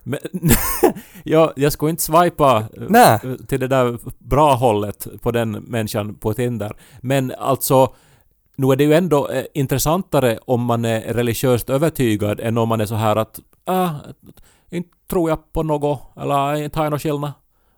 Men, 0.03 0.19
ja, 1.25 1.53
jag 1.57 1.73
skulle 1.73 1.91
inte 1.91 2.03
swipa 2.03 2.57
eh, 2.57 2.83
Nej. 2.89 3.21
till 3.49 3.61
det 3.61 3.69
där 3.69 3.99
bra 4.19 4.55
hållet 4.55 5.07
på 5.23 5.31
den 5.31 5.51
människan 5.51 6.15
på 6.15 6.35
Tinder. 6.35 6.77
Men 7.01 7.33
alltså, 7.39 7.95
nu 8.57 8.73
är 8.73 8.77
det 8.77 8.85
ju 8.85 8.95
ändå 8.95 9.29
eh, 9.29 9.45
intressantare 9.55 10.39
om 10.47 10.61
man 10.61 10.85
är 10.85 11.01
religiöst 11.01 11.71
övertygad 11.71 12.41
än 12.41 12.59
om 12.59 12.69
man 12.69 12.81
är 12.81 12.87
så 12.87 12.95
här 12.95 13.17
att 13.17 13.41
ah, 13.65 13.91
inte 14.71 14.89
tror 15.11 15.31
jag 15.31 15.53
på 15.53 15.63
något, 15.63 16.01
eller 16.17 16.55
inte 16.55 16.79
har 16.79 16.85
jag 16.85 16.91
någon 16.91 17.01
skillnad. 17.01 17.33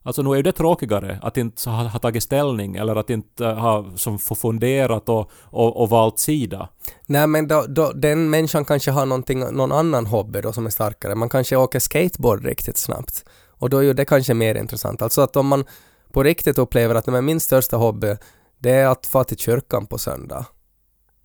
Alltså 0.06 0.22
nu 0.22 0.30
är 0.30 0.36
ju 0.36 0.42
det 0.42 0.52
tråkigare 0.52 1.18
att 1.22 1.36
inte 1.36 1.70
ha, 1.70 1.82
ha 1.82 1.98
tagit 1.98 2.22
ställning 2.22 2.76
eller 2.76 2.96
att 2.96 3.10
inte 3.10 3.46
äh, 3.46 3.58
ha 3.58 3.84
som 3.96 4.18
få 4.18 4.34
funderat 4.34 5.08
och, 5.08 5.30
och, 5.42 5.82
och 5.82 5.90
valt 5.90 6.18
sida. 6.18 6.68
Nej 7.06 7.26
men 7.26 7.48
då, 7.48 7.64
då, 7.68 7.92
den 7.92 8.30
människan 8.30 8.64
kanske 8.64 8.90
har 8.90 9.06
någon 9.52 9.72
annan 9.72 10.06
hobby 10.06 10.40
då 10.40 10.52
som 10.52 10.66
är 10.66 10.70
starkare. 10.70 11.14
Man 11.14 11.28
kanske 11.28 11.56
åker 11.56 11.78
skateboard 11.78 12.44
riktigt 12.44 12.78
snabbt. 12.78 13.24
Och 13.48 13.70
då 13.70 13.78
är 13.78 13.82
ju 13.82 13.92
det 13.92 14.04
kanske 14.04 14.34
mer 14.34 14.54
intressant. 14.54 15.02
Alltså 15.02 15.20
att 15.20 15.36
om 15.36 15.46
man 15.46 15.64
på 16.12 16.22
riktigt 16.22 16.58
upplever 16.58 16.94
att 16.94 17.06
men 17.06 17.24
min 17.24 17.40
största 17.40 17.76
hobby 17.76 18.16
det 18.58 18.70
är 18.70 18.86
att 18.86 19.06
få 19.06 19.24
till 19.24 19.38
kyrkan 19.38 19.86
på 19.86 19.98
söndag. 19.98 20.46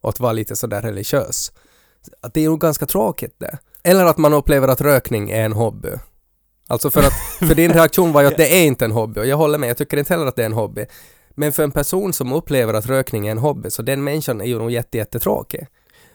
Och 0.02 0.10
att 0.10 0.20
vara 0.20 0.34
lite 0.34 0.56
sådär 0.56 0.82
religiös. 0.82 1.52
Att 2.22 2.34
det 2.34 2.40
är 2.40 2.50
ju 2.50 2.58
ganska 2.58 2.86
tråkigt 2.86 3.36
det. 3.40 3.58
Eller 3.84 4.06
att 4.06 4.18
man 4.18 4.34
upplever 4.34 4.68
att 4.68 4.82
rökning 4.82 5.30
är 5.30 5.46
en 5.46 5.54
hobby. 5.54 5.90
Alltså 6.72 6.92
för 6.92 7.00
att, 7.00 7.14
för 7.48 7.56
din 7.56 7.74
reaktion 7.74 8.12
var 8.12 8.22
ju 8.22 8.28
att 8.28 8.38
det 8.44 8.56
är 8.56 8.66
inte 8.66 8.86
en 8.86 8.92
hobby 8.92 9.22
och 9.22 9.26
jag 9.26 9.38
håller 9.38 9.58
med, 9.58 9.70
jag 9.70 9.78
tycker 9.78 9.98
inte 9.98 10.14
heller 10.14 10.26
att 10.26 10.36
det 10.36 10.42
är 10.42 10.46
en 10.46 10.54
hobby. 10.54 10.86
Men 11.30 11.52
för 11.54 11.64
en 11.64 11.72
person 11.72 12.14
som 12.14 12.34
upplever 12.34 12.74
att 12.74 12.86
rökning 12.86 13.28
är 13.28 13.32
en 13.32 13.38
hobby, 13.38 13.70
så 13.70 13.82
den 13.82 14.04
människan 14.04 14.42
är 14.42 14.46
ju 14.46 14.58
nog 14.58 14.72
jätte, 14.72 14.98
jättetråkig. 14.98 15.68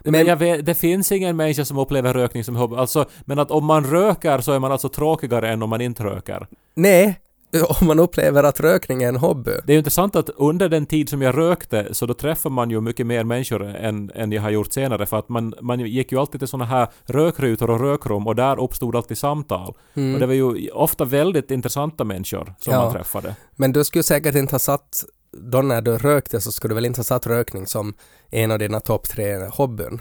Men, 0.04 0.26
Men- 0.26 0.38
vet, 0.38 0.66
det 0.66 0.74
finns 0.74 1.12
ingen 1.12 1.36
människa 1.36 1.64
som 1.64 1.78
upplever 1.78 2.14
rökning 2.14 2.44
som 2.44 2.56
hobby. 2.56 2.76
Alltså, 2.76 3.04
men 3.24 3.38
att 3.38 3.50
om 3.50 3.64
man 3.64 3.84
röker 3.84 4.40
så 4.40 4.52
är 4.52 4.58
man 4.58 4.72
alltså 4.72 4.88
tråkigare 4.88 5.50
än 5.50 5.62
om 5.62 5.70
man 5.70 5.80
inte 5.80 6.04
röker. 6.04 6.46
Nej, 6.74 7.20
om 7.80 7.86
man 7.86 7.98
upplever 7.98 8.42
att 8.44 8.60
rökning 8.60 9.02
är 9.02 9.08
en 9.08 9.16
hobby. 9.16 9.50
Det 9.64 9.72
är 9.72 9.74
ju 9.74 9.78
intressant 9.78 10.16
att 10.16 10.30
under 10.36 10.68
den 10.68 10.86
tid 10.86 11.08
som 11.08 11.22
jag 11.22 11.36
rökte 11.38 11.94
så 11.94 12.06
då 12.06 12.14
träffar 12.14 12.50
man 12.50 12.70
ju 12.70 12.80
mycket 12.80 13.06
mer 13.06 13.24
människor 13.24 13.64
än, 13.76 14.10
än 14.14 14.32
jag 14.32 14.42
har 14.42 14.50
gjort 14.50 14.72
senare 14.72 15.06
för 15.06 15.16
att 15.18 15.28
man, 15.28 15.54
man 15.60 15.80
gick 15.80 16.12
ju 16.12 16.18
alltid 16.18 16.40
till 16.40 16.48
såna 16.48 16.64
här 16.64 16.88
rökrutor 17.04 17.70
och 17.70 17.80
rökrum 17.80 18.26
och 18.26 18.36
där 18.36 18.60
uppstod 18.60 18.96
alltid 18.96 19.18
samtal. 19.18 19.74
Och 19.94 20.20
det 20.20 20.26
var 20.26 20.34
ju 20.34 20.70
ofta 20.70 21.04
väldigt 21.04 21.50
intressanta 21.50 22.04
människor 22.04 22.54
som 22.58 22.72
Ja. 22.72 22.82
man 22.84 22.92
träffade. 22.92 23.36
Men 23.56 23.72
du 23.72 23.84
skulle 23.84 24.02
säkert 24.02 24.34
inte 24.34 24.54
ha 24.54 24.58
satt, 24.58 25.04
då 25.32 25.62
när 25.62 25.82
du 25.82 25.98
rökte 25.98 26.40
så 26.40 26.52
skulle 26.52 26.70
du 26.70 26.74
väl 26.74 26.84
inte 26.86 26.98
ha 26.98 27.04
satt 27.04 27.26
rökning 27.26 27.66
som 27.66 27.94
en 28.30 28.50
av 28.50 28.58
dina 28.58 28.80
topp 28.80 29.08
tre 29.08 29.36
hobbyn? 29.52 30.00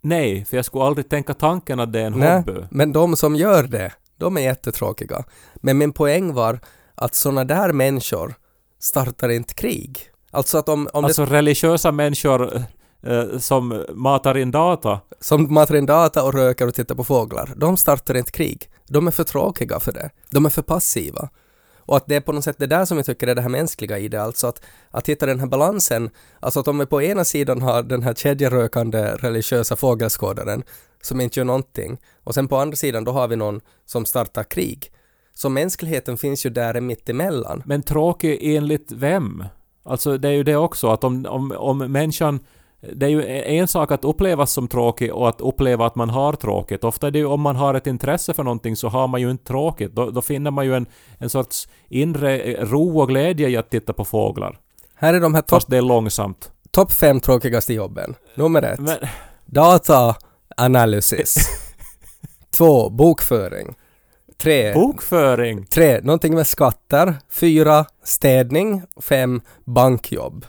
Nej, 0.00 0.44
för 0.44 0.56
jag 0.56 0.64
skulle 0.64 0.84
aldrig 0.84 1.08
tänka 1.08 1.34
tanken 1.34 1.80
att 1.80 1.92
det 1.92 2.00
är 2.00 2.04
en 2.06 2.12
Nej, 2.12 2.36
hobby. 2.36 2.60
men 2.70 2.92
de 2.92 3.16
som 3.16 3.36
gör 3.36 3.62
det, 3.62 3.92
de 4.18 4.36
är 4.36 4.40
jättetråkiga. 4.40 5.24
Men 5.54 5.78
min 5.78 5.92
poäng 5.92 6.32
var 6.32 6.60
att 6.94 7.14
sådana 7.14 7.44
där 7.44 7.72
människor 7.72 8.34
startar 8.78 9.28
inte 9.28 9.54
krig. 9.54 10.10
Alltså 10.30 10.58
att 10.58 10.68
om, 10.68 10.88
om 10.92 11.04
Alltså 11.04 11.24
religiösa 11.24 11.92
människor 11.92 12.64
eh, 13.06 13.38
som 13.38 13.84
matar 13.94 14.36
in 14.36 14.50
data. 14.50 14.90
det, 14.90 15.16
som 15.20 15.54
matar 15.54 15.76
in 15.76 15.86
data 15.86 16.22
och 16.22 16.34
röker 16.34 16.68
och 16.68 16.74
tittar 16.74 16.94
på 16.94 17.04
fåglar, 17.04 17.52
de 17.56 17.76
startar 17.76 18.16
inte 18.16 18.32
krig. 18.32 18.70
De 18.88 19.06
är 19.06 19.10
för 19.10 19.24
tråkiga 19.24 19.80
för 19.80 19.92
det. 19.92 20.10
De 20.30 20.46
är 20.46 20.50
för 20.50 20.62
passiva. 20.62 21.28
Och 21.86 21.96
att 21.96 22.06
det 22.06 22.16
är 22.16 22.20
på 22.20 22.32
något 22.32 22.44
sätt 22.44 22.56
det 22.58 22.66
där 22.66 22.84
som 22.84 22.96
jag 22.96 23.06
tycker 23.06 23.26
är 23.26 23.34
det 23.34 23.42
här 23.42 23.48
mänskliga 23.48 23.98
i 23.98 24.08
det, 24.08 24.22
alltså 24.22 24.46
att, 24.46 24.60
att 24.90 25.08
hitta 25.08 25.26
den 25.26 25.40
här 25.40 25.46
balansen, 25.46 26.10
alltså 26.40 26.60
att 26.60 26.68
om 26.68 26.78
vi 26.78 26.86
på 26.86 27.02
ena 27.02 27.24
sidan 27.24 27.62
har 27.62 27.82
den 27.82 28.02
här 28.02 28.14
kedjerökande 28.14 28.98
religiösa 29.02 29.76
fågelskådaren 29.76 30.62
som 31.04 31.20
inte 31.20 31.40
gör 31.40 31.44
någonting 31.44 31.98
och 32.24 32.34
sen 32.34 32.48
på 32.48 32.56
andra 32.56 32.76
sidan 32.76 33.04
då 33.04 33.12
har 33.12 33.28
vi 33.28 33.36
någon 33.36 33.60
som 33.84 34.04
startar 34.04 34.44
krig. 34.44 34.90
Så 35.34 35.48
mänskligheten 35.48 36.16
finns 36.16 36.46
ju 36.46 36.50
där 36.50 36.80
mitt 36.80 37.08
emellan. 37.08 37.62
Men 37.66 37.82
tråkig 37.82 38.38
enligt 38.42 38.92
vem? 38.92 39.44
Alltså 39.82 40.18
det 40.18 40.28
är 40.28 40.32
ju 40.32 40.42
det 40.42 40.56
också 40.56 40.88
att 40.88 41.04
om, 41.04 41.26
om, 41.26 41.52
om 41.58 41.78
människan 41.78 42.40
det 42.92 43.06
är 43.06 43.10
ju 43.10 43.26
en 43.58 43.68
sak 43.68 43.92
att 43.92 44.04
upplevas 44.04 44.52
som 44.52 44.68
tråkig 44.68 45.14
och 45.14 45.28
att 45.28 45.40
uppleva 45.40 45.86
att 45.86 45.94
man 45.94 46.10
har 46.10 46.32
tråkigt. 46.32 46.84
Ofta 46.84 47.06
är 47.06 47.10
det 47.10 47.18
ju 47.18 47.26
om 47.26 47.40
man 47.40 47.56
har 47.56 47.74
ett 47.74 47.86
intresse 47.86 48.34
för 48.34 48.42
någonting 48.42 48.76
så 48.76 48.88
har 48.88 49.08
man 49.08 49.20
ju 49.20 49.30
inte 49.30 49.44
tråkigt. 49.44 49.92
Då, 49.92 50.10
då 50.10 50.22
finner 50.22 50.50
man 50.50 50.66
ju 50.66 50.74
en, 50.74 50.86
en 51.18 51.30
sorts 51.30 51.68
inre 51.88 52.40
eh, 52.40 52.66
ro 52.66 53.00
och 53.00 53.08
glädje 53.08 53.48
i 53.48 53.56
att 53.56 53.70
titta 53.70 53.92
på 53.92 54.04
fåglar. 54.04 54.58
Här 54.94 55.14
är 55.14 55.20
de 55.20 55.34
här 55.34 55.42
topp 55.42 55.50
Fast 55.50 55.70
det 55.70 55.76
är 55.76 55.82
långsamt. 55.82 56.50
top 56.70 56.92
fem 56.92 57.20
tråkigaste 57.20 57.74
jobben. 57.74 58.14
Nummer 58.34 58.62
ett. 58.62 58.80
Men, 58.80 58.96
Data 59.46 60.16
analysis. 60.56 61.34
Två, 62.56 62.90
bokföring. 62.90 63.74
Tre, 64.36 64.74
bokföring! 64.74 65.66
tre, 65.66 66.00
någonting 66.02 66.34
med 66.34 66.46
skatter. 66.46 67.14
Fyra, 67.30 67.86
städning. 68.04 68.82
Fem, 69.00 69.40
bankjobb. 69.64 70.46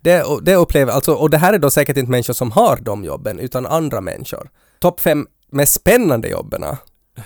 Det, 0.00 0.22
och- 0.22 0.44
det 0.44 0.54
upplever, 0.54 0.92
alltså, 0.92 1.12
och 1.14 1.30
det 1.30 1.38
här 1.38 1.52
är 1.52 1.58
då 1.58 1.70
säkert 1.70 1.96
inte 1.96 2.10
människor 2.10 2.34
som 2.34 2.50
har 2.52 2.76
de 2.76 3.04
jobben, 3.04 3.38
utan 3.38 3.66
andra 3.66 4.00
människor. 4.00 4.50
Topp 4.80 5.00
fem 5.00 5.26
mest 5.50 5.74
spännande 5.74 6.28
jobben. 6.28 6.64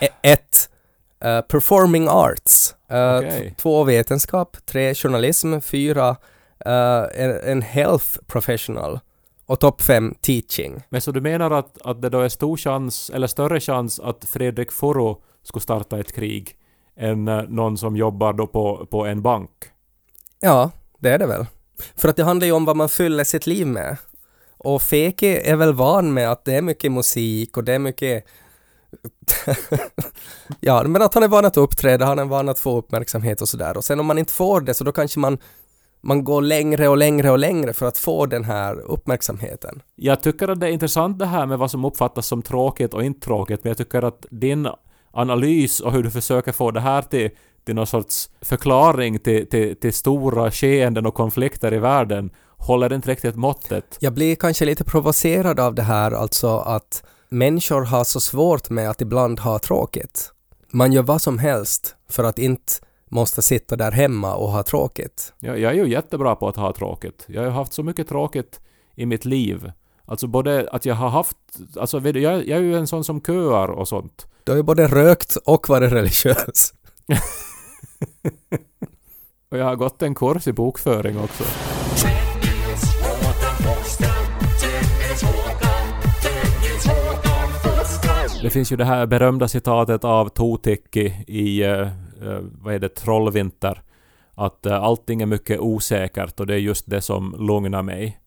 E- 0.00 0.08
ett, 0.22 0.68
eh, 1.24 1.40
performing 1.40 2.08
arts. 2.08 2.74
Eh, 2.90 3.16
Okej. 3.16 3.30
t- 3.50 3.54
Två, 3.58 3.84
vetenskap. 3.84 4.56
Tre, 4.66 4.94
journalism. 4.94 5.60
Fyra, 5.60 6.08
eh, 6.66 7.02
en, 7.14 7.40
en 7.44 7.62
health 7.62 8.06
professional. 8.26 9.00
Och 9.52 9.60
topp 9.60 9.82
fem, 9.82 10.14
teaching. 10.20 10.82
Men 10.88 11.00
så 11.00 11.12
du 11.12 11.20
menar 11.20 11.50
att, 11.50 11.82
att 11.82 12.02
det 12.02 12.08
då 12.08 12.20
är 12.20 12.28
stor 12.28 12.56
chans, 12.56 13.10
eller 13.10 13.26
större 13.26 13.60
chans 13.60 14.00
att 14.00 14.24
Fredrik 14.24 14.72
Foro 14.72 15.22
skulle 15.42 15.62
starta 15.62 15.98
ett 15.98 16.12
krig 16.12 16.56
än 16.96 17.28
eh, 17.28 17.42
någon 17.42 17.78
som 17.78 17.96
jobbar 17.96 18.32
då 18.32 18.46
på, 18.46 18.86
på 18.90 19.06
en 19.06 19.22
bank? 19.22 19.50
Ja, 20.40 20.70
det 20.98 21.10
är 21.10 21.18
det 21.18 21.26
väl. 21.26 21.46
För 21.96 22.08
att 22.08 22.16
det 22.16 22.24
handlar 22.24 22.46
ju 22.46 22.52
om 22.52 22.64
vad 22.64 22.76
man 22.76 22.88
fyller 22.88 23.24
sitt 23.24 23.46
liv 23.46 23.66
med. 23.66 23.96
Och 24.56 24.82
Feki 24.82 25.36
är 25.36 25.56
väl 25.56 25.72
van 25.72 26.14
med 26.14 26.32
att 26.32 26.44
det 26.44 26.54
är 26.54 26.62
mycket 26.62 26.92
musik 26.92 27.56
och 27.56 27.64
det 27.64 27.72
är 27.72 27.78
mycket 27.78 28.24
ja, 30.60 30.82
men 30.82 31.02
att 31.02 31.14
han 31.14 31.22
är 31.22 31.28
van 31.28 31.44
att 31.44 31.56
uppträda, 31.56 32.04
han 32.06 32.18
är 32.18 32.24
van 32.24 32.48
att 32.48 32.58
få 32.58 32.78
uppmärksamhet 32.78 33.40
och 33.40 33.48
sådär. 33.48 33.76
Och 33.76 33.84
sen 33.84 34.00
om 34.00 34.06
man 34.06 34.18
inte 34.18 34.32
får 34.32 34.60
det 34.60 34.74
så 34.74 34.84
då 34.84 34.92
kanske 34.92 35.20
man, 35.20 35.38
man 36.02 36.24
går 36.24 36.42
längre 36.42 36.88
och 36.88 36.96
längre 36.96 37.30
och 37.30 37.38
längre 37.38 37.72
för 37.72 37.86
att 37.86 37.98
få 37.98 38.26
den 38.26 38.44
här 38.44 38.80
uppmärksamheten. 38.80 39.82
Jag 39.96 40.22
tycker 40.22 40.48
att 40.48 40.60
det 40.60 40.66
är 40.66 40.70
intressant 40.70 41.18
det 41.18 41.26
här 41.26 41.46
med 41.46 41.58
vad 41.58 41.70
som 41.70 41.84
uppfattas 41.84 42.26
som 42.26 42.42
tråkigt 42.42 42.94
och 42.94 43.04
inte 43.04 43.20
tråkigt, 43.20 43.64
men 43.64 43.70
jag 43.70 43.78
tycker 43.78 44.02
att 44.02 44.26
din 44.30 44.68
analys 45.10 45.80
och 45.80 45.92
hur 45.92 46.02
du 46.02 46.10
försöker 46.10 46.52
få 46.52 46.70
det 46.70 46.80
här 46.80 47.02
till, 47.02 47.30
till 47.64 47.74
någon 47.74 47.86
sorts 47.86 48.30
förklaring 48.40 49.18
till, 49.18 49.46
till, 49.46 49.76
till 49.76 49.92
stora 49.92 50.50
skeenden 50.50 51.06
och 51.06 51.14
konflikter 51.14 51.74
i 51.74 51.78
världen 51.78 52.30
håller 52.56 52.92
inte 52.92 53.10
riktigt 53.10 53.36
måttet. 53.36 53.96
Jag 54.00 54.12
blir 54.12 54.36
kanske 54.36 54.64
lite 54.64 54.84
provocerad 54.84 55.60
av 55.60 55.74
det 55.74 55.82
här, 55.82 56.12
alltså 56.12 56.58
att 56.58 57.04
människor 57.28 57.82
har 57.82 58.04
så 58.04 58.20
svårt 58.20 58.70
med 58.70 58.90
att 58.90 59.00
ibland 59.00 59.40
ha 59.40 59.58
tråkigt. 59.58 60.32
Man 60.70 60.92
gör 60.92 61.02
vad 61.02 61.22
som 61.22 61.38
helst 61.38 61.96
för 62.08 62.24
att 62.24 62.38
inte 62.38 62.72
måste 63.12 63.42
sitta 63.42 63.76
där 63.76 63.90
hemma 63.90 64.34
och 64.34 64.48
ha 64.48 64.62
tråkigt. 64.62 65.32
Jag, 65.38 65.58
jag 65.58 65.72
är 65.72 65.76
ju 65.76 65.90
jättebra 65.90 66.36
på 66.36 66.48
att 66.48 66.56
ha 66.56 66.72
tråkigt. 66.72 67.24
Jag 67.28 67.42
har 67.42 67.50
haft 67.50 67.72
så 67.72 67.82
mycket 67.82 68.08
tråkigt 68.08 68.60
i 68.94 69.06
mitt 69.06 69.24
liv. 69.24 69.72
Alltså 70.04 70.26
både 70.26 70.68
att 70.72 70.84
jag 70.86 70.94
har 70.94 71.08
haft... 71.08 71.36
Alltså 71.76 72.00
jag, 72.00 72.48
jag 72.48 72.58
är 72.58 72.62
ju 72.62 72.76
en 72.76 72.86
sån 72.86 73.04
som 73.04 73.20
köar 73.20 73.68
och 73.68 73.88
sånt. 73.88 74.26
Du 74.44 74.52
har 74.52 74.56
ju 74.56 74.62
både 74.62 74.86
rökt 74.86 75.36
och 75.36 75.68
varit 75.68 75.92
religiös. 75.92 76.72
Och 79.50 79.58
jag 79.58 79.64
har 79.64 79.76
gått 79.76 80.02
en 80.02 80.14
kurs 80.14 80.46
i 80.46 80.52
bokföring 80.52 81.18
också. 81.18 81.44
Det 88.42 88.50
finns 88.50 88.72
ju 88.72 88.76
det 88.76 88.84
här 88.84 89.06
berömda 89.06 89.48
citatet 89.48 90.04
av 90.04 90.28
Totikki 90.28 91.24
i, 91.26 91.64
uh, 91.64 91.88
vad 92.62 92.74
är 92.74 92.78
det, 92.78 92.88
Trollvinter. 92.88 93.82
Att 94.34 94.66
uh, 94.66 94.72
allting 94.72 95.22
är 95.22 95.26
mycket 95.26 95.60
osäkert 95.60 96.40
och 96.40 96.46
det 96.46 96.54
är 96.54 96.58
just 96.58 96.90
det 96.90 97.00
som 97.00 97.36
lugnar 97.38 97.82
mig. 97.82 98.18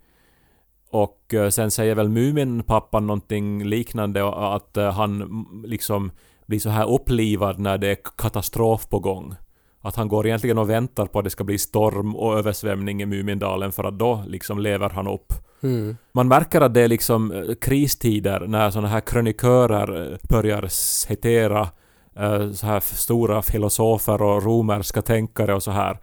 Och 0.89 1.33
uh, 1.33 1.49
sen 1.49 1.71
säger 1.71 1.95
väl 1.95 2.09
Muminpappan 2.09 3.07
någonting 3.07 3.63
liknande 3.65 4.27
att 4.55 4.77
han 4.93 5.45
liksom 5.65 6.11
blir 6.45 6.59
så 6.59 6.69
här 6.69 6.93
upplivad 6.93 7.59
när 7.59 7.77
det 7.77 7.87
är 7.87 7.97
katastrof 8.17 8.89
på 8.89 8.99
gång. 8.99 9.35
Att 9.81 9.95
han 9.95 10.07
går 10.07 10.27
egentligen 10.27 10.57
och 10.57 10.69
väntar 10.69 11.05
på 11.05 11.19
att 11.19 11.25
det 11.25 11.29
ska 11.29 11.43
bli 11.43 11.57
storm 11.57 12.15
och 12.15 12.37
översvämning 12.37 13.01
i 13.01 13.05
Mumindalen 13.05 13.71
för 13.71 13.83
att 13.83 13.99
då 13.99 14.23
liksom 14.27 14.59
lever 14.59 14.89
han 14.89 15.07
upp. 15.07 15.33
Mm. 15.61 15.97
Man 16.11 16.27
märker 16.27 16.61
att 16.61 16.73
det 16.73 16.81
är 16.81 16.87
liksom 16.87 17.31
eh, 17.31 17.55
kristider 17.61 18.47
när 18.47 18.71
såna 18.71 18.87
här 18.87 19.01
krönikörer 19.01 20.11
eh, 20.11 20.17
börjar 20.29 20.67
citera 20.69 21.61
eh, 21.61 21.67
Eh, 22.19 22.51
så 22.51 22.65
här 22.65 22.79
stora 22.79 23.41
filosofer 23.41 24.21
och 24.21 24.43
romerska 24.43 25.01
tänkare 25.01 25.55
och 25.55 25.63
så 25.63 25.71
här. 25.71 25.99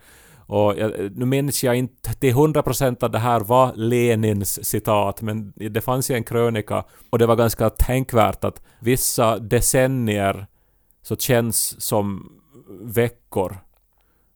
Och 0.46 0.78
jag, 0.78 0.92
nu 1.16 1.24
minns 1.24 1.64
jag 1.64 1.76
inte 1.76 2.14
till 2.14 2.34
100% 2.34 3.04
att 3.04 3.12
det 3.12 3.18
här 3.18 3.40
var 3.40 3.72
Lenins 3.74 4.68
citat, 4.68 5.22
men 5.22 5.52
det 5.56 5.80
fanns 5.80 6.10
ju 6.10 6.14
en 6.14 6.24
krönika 6.24 6.84
och 7.10 7.18
det 7.18 7.26
var 7.26 7.36
ganska 7.36 7.70
tänkvärt 7.70 8.44
att 8.44 8.62
vissa 8.80 9.38
decennier 9.38 10.46
så 11.02 11.16
känns 11.16 11.82
som 11.82 12.32
veckor. 12.80 13.56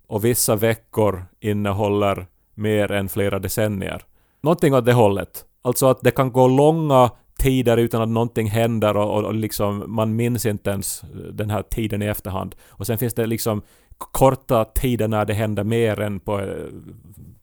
Och 0.07 0.25
vissa 0.25 0.57
veckor 0.57 1.25
innehåller 1.41 2.27
mer 2.55 2.93
än 2.93 3.09
flera 3.09 3.39
decennier. 3.39 4.03
Någonting 4.43 4.75
åt 4.75 4.85
det 4.85 4.93
hållet. 4.93 5.45
Alltså 5.63 5.87
att 5.87 6.01
det 6.01 6.11
kan 6.11 6.33
gå 6.33 6.49
långa 6.49 7.11
tider 7.47 7.77
utan 7.77 8.03
att 8.03 8.09
någonting 8.09 8.51
händer 8.51 8.97
och, 8.97 9.19
och, 9.19 9.25
och 9.25 9.35
liksom 9.35 9.85
man 9.87 10.17
minns 10.17 10.47
inte 10.47 10.71
ens 10.71 11.03
den 11.33 11.51
här 11.51 11.63
tiden 11.63 12.03
i 12.03 12.07
efterhand. 12.07 12.55
Och 12.69 12.87
sen 12.87 12.99
finns 12.99 13.15
det 13.15 13.27
liksom 13.27 13.63
korta 13.99 14.65
tider 14.65 15.09
när 15.09 15.25
det 15.25 15.35
händer 15.35 15.65
mer 15.65 16.01
än 16.01 16.21
på, 16.21 16.41
eh, 16.41 16.47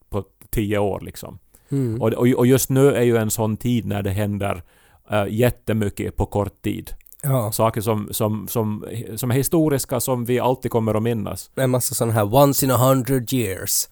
på 0.09 0.23
tio 0.49 0.77
år 0.77 1.01
liksom. 1.01 1.39
Mm. 1.69 2.01
Och, 2.01 2.13
och, 2.13 2.27
och 2.27 2.47
just 2.47 2.69
nu 2.69 2.95
är 2.95 3.01
ju 3.01 3.17
en 3.17 3.31
sån 3.31 3.57
tid 3.57 3.85
när 3.85 4.03
det 4.03 4.09
händer 4.09 4.63
uh, 5.11 5.25
jättemycket 5.29 6.15
på 6.15 6.25
kort 6.25 6.61
tid. 6.61 6.91
Ja, 7.23 7.51
Saker 7.51 7.81
som, 7.81 8.07
som, 8.11 8.47
som, 8.47 8.85
som 9.15 9.31
är 9.31 9.35
historiska, 9.35 9.99
som 9.99 10.25
vi 10.25 10.39
alltid 10.39 10.71
kommer 10.71 10.93
att 10.95 11.03
minnas. 11.03 11.51
en 11.55 11.69
massa 11.69 11.95
sådana 11.95 12.13
här 12.13 12.35
once 12.35 12.65
in 12.65 12.71
a 12.71 12.77
hundred 12.77 13.33
years. 13.33 13.89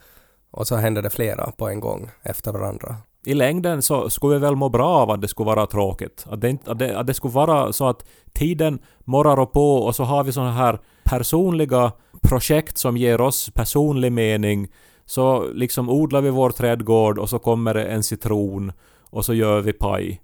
Och 0.50 0.66
så 0.66 0.76
händer 0.76 1.02
det 1.02 1.10
flera 1.10 1.50
på 1.50 1.68
en 1.68 1.80
gång 1.80 2.10
efter 2.22 2.52
varandra. 2.52 2.96
I 3.24 3.34
längden 3.34 3.82
så 3.82 4.10
skulle 4.10 4.34
vi 4.34 4.40
väl 4.40 4.56
må 4.56 4.68
bra 4.68 4.88
av 4.88 5.10
att 5.10 5.20
det 5.20 5.28
skulle 5.28 5.46
vara 5.46 5.66
tråkigt. 5.66 6.26
Att 6.28 6.40
det, 6.40 6.50
inte, 6.50 6.70
att 6.70 6.78
det, 6.78 6.98
att 6.98 7.06
det 7.06 7.14
skulle 7.14 7.34
vara 7.34 7.72
så 7.72 7.88
att 7.88 8.04
tiden 8.32 8.78
morrar 9.04 9.38
och 9.38 9.52
på 9.52 9.76
och 9.76 9.96
så 9.96 10.04
har 10.04 10.24
vi 10.24 10.32
sådana 10.32 10.52
här 10.52 10.78
personliga 11.04 11.92
projekt 12.22 12.78
som 12.78 12.96
ger 12.96 13.20
oss 13.20 13.50
personlig 13.54 14.12
mening. 14.12 14.68
Så 15.06 15.52
liksom 15.52 15.90
odlar 15.90 16.20
vi 16.20 16.30
vår 16.30 16.50
trädgård 16.50 17.18
och 17.18 17.28
så 17.28 17.38
kommer 17.38 17.74
det 17.74 17.84
en 17.84 18.02
citron 18.02 18.72
och 19.10 19.24
så 19.24 19.34
gör 19.34 19.60
vi 19.60 19.72
paj. 19.72 20.20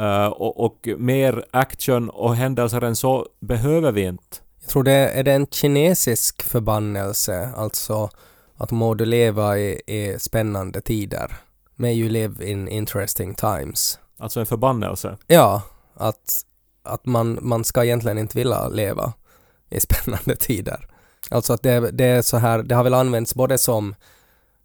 Uh, 0.00 0.26
och, 0.26 0.64
och 0.64 0.88
mer 0.98 1.44
action 1.50 2.10
och 2.10 2.36
händelser 2.36 2.82
än 2.82 2.96
så 2.96 3.26
behöver 3.40 3.92
vi 3.92 4.02
inte. 4.02 4.36
Jag 4.60 4.68
tror 4.68 4.82
det 4.82 4.92
är 4.92 5.22
det 5.22 5.32
en 5.32 5.46
kinesisk 5.46 6.42
förbannelse, 6.42 7.50
alltså 7.56 8.10
att 8.56 8.70
må 8.70 8.94
du 8.94 9.04
leva 9.04 9.58
i, 9.58 9.80
i 9.86 10.16
spännande 10.18 10.80
tider. 10.80 11.32
May 11.76 11.94
you 11.94 12.08
live 12.08 12.50
in 12.50 12.68
interesting 12.68 13.34
times. 13.34 13.98
Alltså 14.18 14.40
en 14.40 14.46
förbannelse. 14.46 15.16
Ja, 15.26 15.62
att, 15.94 16.44
att 16.82 17.06
man, 17.06 17.38
man 17.42 17.64
ska 17.64 17.84
egentligen 17.84 18.18
inte 18.18 18.38
vilja 18.38 18.68
leva 18.68 19.12
i 19.70 19.80
spännande 19.90 20.36
tider. 20.36 20.88
Alltså 21.30 21.52
att 21.52 21.62
det, 21.62 21.90
det 21.90 22.04
är 22.04 22.22
så 22.22 22.36
här, 22.36 22.62
det 22.62 22.74
har 22.74 22.84
väl 22.84 22.94
använts 22.94 23.34
både 23.34 23.58
som 23.58 23.94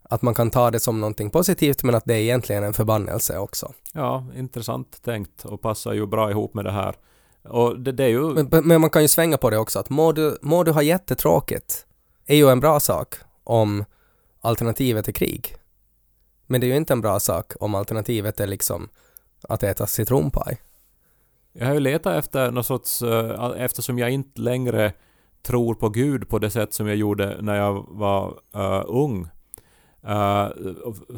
att 0.09 0.21
man 0.21 0.33
kan 0.33 0.49
ta 0.49 0.71
det 0.71 0.79
som 0.79 0.99
någonting 0.99 1.29
positivt 1.29 1.83
men 1.83 1.95
att 1.95 2.05
det 2.05 2.13
är 2.13 2.19
egentligen 2.19 2.63
en 2.63 2.73
förbannelse 2.73 3.37
också. 3.37 3.73
Ja, 3.93 4.25
intressant 4.35 5.03
tänkt 5.03 5.45
och 5.45 5.61
passar 5.61 5.93
ju 5.93 6.05
bra 6.05 6.31
ihop 6.31 6.53
med 6.53 6.65
det 6.65 6.71
här. 6.71 6.95
Och 7.43 7.79
det, 7.79 7.91
det 7.91 8.03
är 8.03 8.07
ju... 8.07 8.21
Men, 8.21 8.67
men 8.67 8.81
man 8.81 8.89
kan 8.89 9.01
ju 9.01 9.07
svänga 9.07 9.37
på 9.37 9.49
det 9.49 9.57
också 9.57 9.79
att 9.79 9.89
må 9.89 10.11
du, 10.11 10.37
må 10.41 10.63
du 10.63 10.71
ha 10.71 10.81
jättetråkigt 10.81 11.85
är 12.25 12.35
ju 12.35 12.49
en 12.49 12.59
bra 12.59 12.79
sak 12.79 13.15
om 13.43 13.85
alternativet 14.41 15.07
är 15.07 15.11
krig. 15.11 15.56
Men 16.47 16.61
det 16.61 16.67
är 16.67 16.69
ju 16.69 16.77
inte 16.77 16.93
en 16.93 17.01
bra 17.01 17.19
sak 17.19 17.53
om 17.59 17.75
alternativet 17.75 18.39
är 18.39 18.47
liksom 18.47 18.89
att 19.43 19.63
äta 19.63 19.87
citronpaj. 19.87 20.61
Jag 21.53 21.65
har 21.65 21.73
ju 21.73 21.79
letat 21.79 22.15
efter 22.15 22.51
något 22.51 22.65
sorts, 22.65 23.01
eh, 23.01 23.51
eftersom 23.57 23.99
jag 23.99 24.11
inte 24.11 24.41
längre 24.41 24.93
tror 25.41 25.75
på 25.75 25.89
Gud 25.89 26.29
på 26.29 26.39
det 26.39 26.49
sätt 26.49 26.73
som 26.73 26.87
jag 26.87 26.95
gjorde 26.95 27.37
när 27.41 27.55
jag 27.55 27.85
var 27.89 28.27
uh, 28.55 28.83
ung. 28.87 29.27
Uh, 30.09 30.47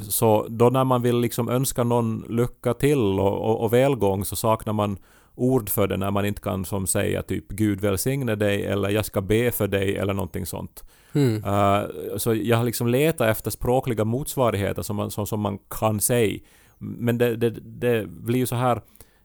så 0.01 0.47
då 0.49 0.69
när 0.69 0.83
man 0.83 1.01
vill 1.01 1.19
liksom 1.19 1.49
önska 1.49 1.83
någon 1.83 2.25
lycka 2.29 2.73
till 2.73 3.19
och, 3.19 3.49
och, 3.49 3.63
och 3.63 3.73
välgång 3.73 4.25
så 4.25 4.35
saknar 4.35 4.73
man 4.73 4.97
ord 5.35 5.69
för 5.69 5.87
det 5.87 5.97
när 5.97 6.11
man 6.11 6.25
inte 6.25 6.41
kan 6.41 6.65
som 6.65 6.87
säga 6.87 7.21
typ 7.21 7.47
Gud 7.47 7.81
välsigne 7.81 8.35
dig 8.35 8.65
eller 8.65 8.89
jag 8.89 9.05
ska 9.05 9.21
be 9.21 9.51
för 9.51 9.67
dig 9.67 9.97
eller 9.97 10.13
någonting 10.13 10.45
sånt. 10.45 10.83
Mm. 11.13 11.43
Eh, 11.43 11.81
så 12.17 12.35
jag 12.35 12.57
har 12.57 12.63
liksom 12.63 12.87
letat 12.87 13.27
efter 13.27 13.51
språkliga 13.51 14.05
motsvarigheter 14.05 14.81
som 14.81 14.95
man, 14.95 15.11
som, 15.11 15.27
som 15.27 15.39
man 15.39 15.57
kan 15.69 15.99
säga. 15.99 16.39
Men 16.77 17.17
det, 17.17 17.35
det, 17.35 17.49
det 17.49 18.07
blir 18.07 18.39
ju 18.39 18.45
så 18.45 18.55
här 18.55 18.81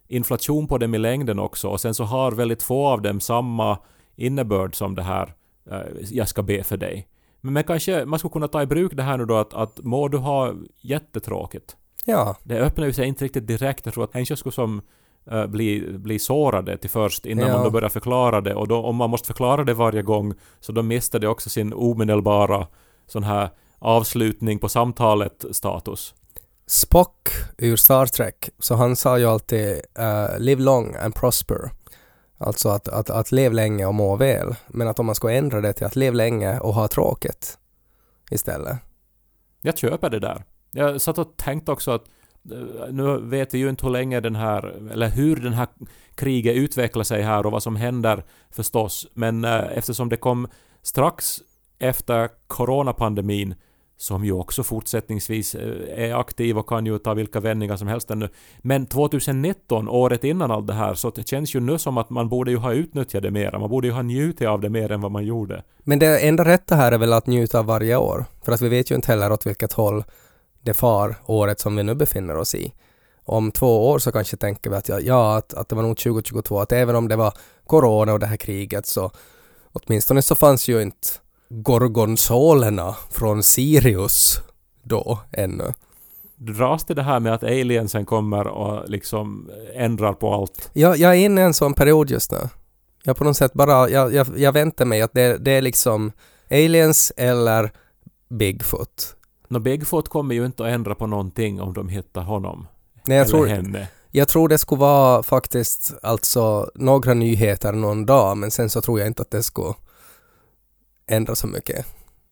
inflation 0.09 0.67
på 0.67 0.79
dem 0.79 0.95
i 0.95 0.99
längden 0.99 1.39
också 1.39 1.69
och 1.69 1.81
sen 1.81 1.95
så 1.95 2.05
har 2.05 2.33
väldigt 2.33 2.63
få 2.63 2.87
av 2.87 3.03
dem 3.03 3.21
samma 3.21 3.79
innebörd 4.17 4.75
som 4.75 4.95
det 4.95 5.03
här 5.03 5.35
eh, 5.71 5.79
jag 6.11 6.29
ska 6.29 6.43
be 6.43 6.63
för 6.63 6.77
dig. 6.77 7.09
Men, 7.41 7.65
kanske 7.65 8.05
man 8.05 8.19
skulle 8.19 8.33
kunna 8.33 8.49
ta 8.49 8.63
i 8.63 8.67
bruk 8.67 8.93
det 8.95 9.03
här 9.03 9.19
nu 9.19 9.25
då 9.25 9.37
att, 9.37 9.55
att 9.55 9.85
må 9.85 10.09
du 10.09 10.19
ha 10.19 10.55
jättetråkigt. 10.81 11.77
Ja, 12.07 12.37
Det 12.43 12.61
öppnar 12.61 12.87
ju 12.87 12.93
sig 12.93 13.09
inte 13.09 13.25
riktigt 13.25 13.47
direkt. 13.47 13.87
Jag 13.87 13.95
tror 13.95 14.05
att 14.05 14.15
människor 14.15 14.35
skulle 14.35 14.53
som 14.53 14.83
uh, 15.33 15.47
bli, 15.47 15.99
bli 15.99 16.19
sårade 16.19 16.77
till 16.77 16.91
först 16.91 17.27
innan 17.27 17.49
Ja. 17.49 17.55
man 17.55 17.65
då 17.65 17.71
börjar 17.71 17.89
förklara 17.89 18.41
det. 18.41 18.55
Och 18.55 18.69
då, 18.69 18.77
om 18.77 18.97
man 18.97 19.11
måste 19.11 19.27
förklara 19.27 19.65
det 19.65 19.75
varje 19.75 20.03
gång 20.03 20.35
så 20.61 20.73
då 20.73 20.83
mister 20.83 21.19
det 21.19 21.29
också 21.29 21.51
sin 21.51 21.73
omedelbara 21.73 22.67
sån 23.07 23.25
här 23.25 23.51
avslutning 23.79 24.59
på 24.59 24.69
samtalet 24.69 25.45
status. 25.53 26.15
Spock 26.67 27.29
ur 27.59 27.77
Star 27.77 28.07
Trek, 28.07 28.51
så 28.59 28.75
han 28.75 28.97
sa 28.97 29.19
ju 29.19 29.27
alltid 29.27 29.81
uh, 29.99 30.39
“live 30.39 30.63
long 30.63 30.95
and 30.95 31.15
prosper”. 31.15 31.71
Alltså 32.39 32.69
att, 32.69 32.89
att, 32.89 33.11
att 33.11 33.33
leva 33.33 33.55
länge 33.55 33.87
och 33.87 33.95
må 33.95 34.17
väl. 34.17 34.55
Men 34.67 34.89
att 34.89 34.99
om 34.99 35.07
man 35.07 35.15
ska 35.15 35.31
ändra 35.31 35.61
det 35.61 35.73
till 35.73 35.87
att 35.87 35.97
leva 35.97 36.17
länge 36.17 36.59
och 36.59 36.75
ha 36.75 36.89
tråkigt 36.89 37.59
istället. 38.31 38.77
Jag 39.63 39.79
köper 39.79 40.11
det 40.11 40.19
där. 40.19 40.45
Jag 40.71 41.01
satt 41.01 41.19
och 41.19 41.37
tänkte 41.37 41.73
också 41.73 41.91
att 41.91 42.03
eh, 42.03 42.09
nu 42.91 43.21
vet 43.21 43.55
vi 43.55 43.59
ju 43.59 43.69
inte 43.69 43.87
hur 43.87 43.93
länge 43.93 44.21
den 44.21 44.37
här, 44.37 44.91
eller 44.93 45.09
hur 45.09 45.37
den 45.37 45.53
här 45.53 45.69
kriget 46.15 46.57
utvecklar 46.57 47.05
sig 47.05 47.23
här 47.23 47.47
och 47.47 47.53
vad 47.53 47.63
som 47.63 47.77
händer 47.77 48.25
förstås. 48.51 49.07
Men 49.15 49.45
eh, 49.45 49.79
eftersom 49.79 50.09
det 50.09 50.17
kom 50.17 50.49
strax 50.83 51.39
efter 51.79 52.29
coronapandemin 52.47 53.55
som 53.97 54.25
ju 54.25 54.33
också 54.33 54.63
fortsättningsvis 54.63 55.55
eh, 55.55 56.05
är 56.05 56.15
aktiv 56.15 56.59
och 56.59 56.69
kan 56.69 56.87
ju 56.87 56.99
ta 56.99 57.15
vilka 57.15 57.41
vändningar 57.41 57.77
som 57.77 57.89
helst 57.89 58.11
ännu. 58.11 58.29
Men 58.59 58.87
2019, 58.87 59.89
året 59.89 60.25
innan 60.25 60.51
allt 60.51 60.67
det 60.67 60.73
här, 60.73 60.95
så 60.95 61.11
det 61.11 61.29
känns 61.29 61.55
ju 61.55 61.61
nu 61.61 61.79
som 61.79 61.99
att 61.99 62.11
man 62.11 62.29
borde 62.29 62.51
ju 62.51 62.57
ha 62.57 62.73
utnyttjat 62.73 63.23
det 63.23 63.31
mer. 63.31 63.59
Man 63.59 63.71
borde 63.71 63.87
ju 63.87 63.93
ha 63.93 64.03
njutit 64.03 64.49
av 64.49 64.61
det 64.61 64.71
mer 64.71 64.93
än 64.93 65.01
vad 65.01 65.13
man 65.13 65.25
gjorde. 65.25 65.63
Men 65.79 65.99
det 65.99 66.19
enda 66.19 66.45
rätta 66.45 66.75
här 66.75 66.93
är 66.93 66.99
väl 66.99 67.13
att 67.13 67.27
njuta 67.27 67.59
av 67.59 67.67
varje 67.67 67.97
år. 67.97 68.25
För 68.45 68.53
att 68.53 68.61
vi 68.61 68.69
vet 68.69 68.91
ju 68.91 68.95
inte 68.95 69.13
heller 69.13 69.33
åt 69.33 69.47
vilket 69.47 69.73
håll 69.73 70.05
det 70.65 70.75
far 70.75 71.17
året 71.27 71.61
som 71.61 71.77
vi 71.77 71.83
nu 71.83 71.95
befinner 71.95 72.37
oss 72.37 72.55
i. 72.55 72.73
Om 73.25 73.53
två 73.53 73.91
år 73.91 73.99
så 73.99 74.13
kanske 74.13 74.37
tänker 74.37 74.71
vi 74.71 74.77
att 74.77 74.89
ja, 74.89 75.01
ja 75.01 75.37
att, 75.37 75.55
att 75.55 75.69
det 75.69 75.77
var 75.77 75.83
nog 75.83 75.99
2022, 75.99 76.61
att 76.61 76.73
även 76.73 76.97
om 76.97 77.09
det 77.09 77.17
var 77.17 77.33
corona 77.67 78.13
och 78.13 78.19
det 78.19 78.27
här 78.27 78.37
kriget 78.37 78.87
så 78.87 79.11
åtminstone 79.73 80.23
så 80.23 80.35
fanns 80.35 80.69
ju 80.69 80.83
inte 80.83 81.09
gorgonzolerna 81.49 82.97
från 83.11 83.43
Sirius 83.43 84.41
då 84.83 85.19
ännu. 85.33 85.73
Dras 86.37 86.85
det 86.85 86.95
det 86.95 87.03
här 87.03 87.21
med 87.21 87.35
att 87.35 87.43
aliensen 87.43 88.07
kommer 88.07 88.47
och 88.47 88.89
liksom 88.89 89.51
ändrar 89.75 90.13
på 90.13 90.35
allt? 90.35 90.71
Jag, 90.73 90.97
jag 90.97 91.11
är 91.11 91.19
inne 91.19 91.41
i 91.41 91.45
en 91.45 91.55
sån 91.55 91.75
period 91.75 92.11
just 92.11 92.33
nu. 92.33 92.49
Jag 93.05 93.17
på 93.17 93.25
något 93.25 93.37
sätt 93.37 93.53
bara, 93.53 93.89
jag, 93.91 94.15
jag, 94.15 94.27
jag 94.37 94.53
väntar 94.53 94.85
mig 94.85 95.03
att 95.03 95.13
det, 95.13 95.37
det 95.39 95.51
är 95.51 95.63
liksom 95.63 96.13
aliens 96.51 97.13
eller 97.17 97.73
Bigfoot. 98.29 99.17
Nå, 99.55 99.61
Bigfoot 99.61 100.09
kommer 100.09 100.35
ju 100.35 100.47
inte 100.47 100.65
att 100.65 100.71
ändra 100.71 100.95
på 100.95 101.07
någonting 101.07 101.61
om 101.61 101.73
de 101.73 101.89
hittar 101.89 102.23
honom. 102.23 102.67
Nej, 103.05 103.17
jag 103.17 103.27
eller 103.27 103.39
tror, 103.39 103.47
henne. 103.47 103.89
Jag 104.11 104.29
tror 104.29 104.49
det 104.49 104.59
skulle 104.59 104.79
vara 104.79 105.23
faktiskt 105.23 105.95
alltså 106.03 106.71
några 106.75 107.15
nyheter 107.15 107.73
någon 107.73 108.07
dag 108.07 108.37
men 108.37 108.51
sen 108.51 108.71
så 108.71 108.81
tror 108.81 108.99
jag 108.99 109.09
inte 109.09 109.23
att 109.23 109.31
det 109.31 109.43
skulle 109.43 109.75
ändra 111.07 111.35
så 111.35 111.47
mycket. 111.47 111.87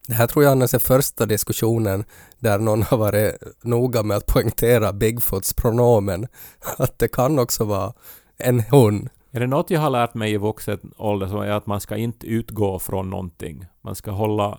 Det 0.08 0.14
här 0.14 0.26
tror 0.26 0.44
jag 0.44 0.52
annars 0.52 0.74
är 0.74 0.78
första 0.78 1.26
diskussionen 1.26 2.04
där 2.38 2.58
någon 2.58 2.82
har 2.82 2.96
varit 2.96 3.34
noga 3.62 4.02
med 4.02 4.16
att 4.16 4.26
poängtera 4.26 4.92
Bigfoots 4.92 5.54
pronomen. 5.54 6.26
Att 6.78 6.98
det 6.98 7.08
kan 7.08 7.38
också 7.38 7.64
vara 7.64 7.92
en 8.38 8.60
hon. 8.60 9.08
Är 9.30 9.40
det 9.40 9.46
något 9.46 9.70
jag 9.70 9.80
har 9.80 9.90
lärt 9.90 10.14
mig 10.14 10.32
i 10.32 10.36
vuxen 10.36 10.92
ålder 10.96 11.26
så 11.26 11.40
är 11.40 11.50
att 11.50 11.66
man 11.66 11.80
ska 11.80 11.96
inte 11.96 12.26
utgå 12.26 12.78
från 12.78 13.10
någonting. 13.10 13.66
Man 13.80 13.94
ska 13.94 14.10
hålla 14.10 14.58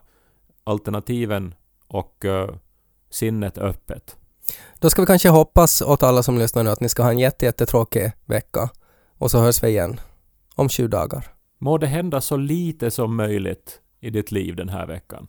alternativen 0.64 1.54
och 1.94 2.26
eh, 2.26 2.50
sinnet 3.10 3.58
öppet. 3.58 4.18
Då 4.80 4.90
ska 4.90 5.02
vi 5.02 5.06
kanske 5.06 5.30
hoppas 5.30 5.82
åt 5.82 6.04
alla 6.04 6.24
som 6.24 6.38
lyssnar 6.38 6.64
nu 6.64 6.70
att 6.70 6.80
ni 6.80 6.90
ska 6.90 7.04
ha 7.04 7.12
en 7.12 7.20
jätte, 7.20 7.46
jättetråkig 7.46 8.12
vecka. 8.26 8.70
Och 9.18 9.32
så 9.32 9.40
hörs 9.40 9.64
vi 9.64 9.68
igen 9.68 10.00
om 10.56 10.70
20 10.70 10.88
dagar. 10.88 11.28
Må 11.60 11.78
det 11.78 11.88
hända 11.88 12.22
så 12.22 12.38
lite 12.38 12.92
som 12.92 13.16
möjligt 13.16 13.82
i 14.00 14.10
ditt 14.10 14.32
liv 14.32 14.56
den 14.56 14.70
här 14.70 14.88
veckan. 14.88 15.28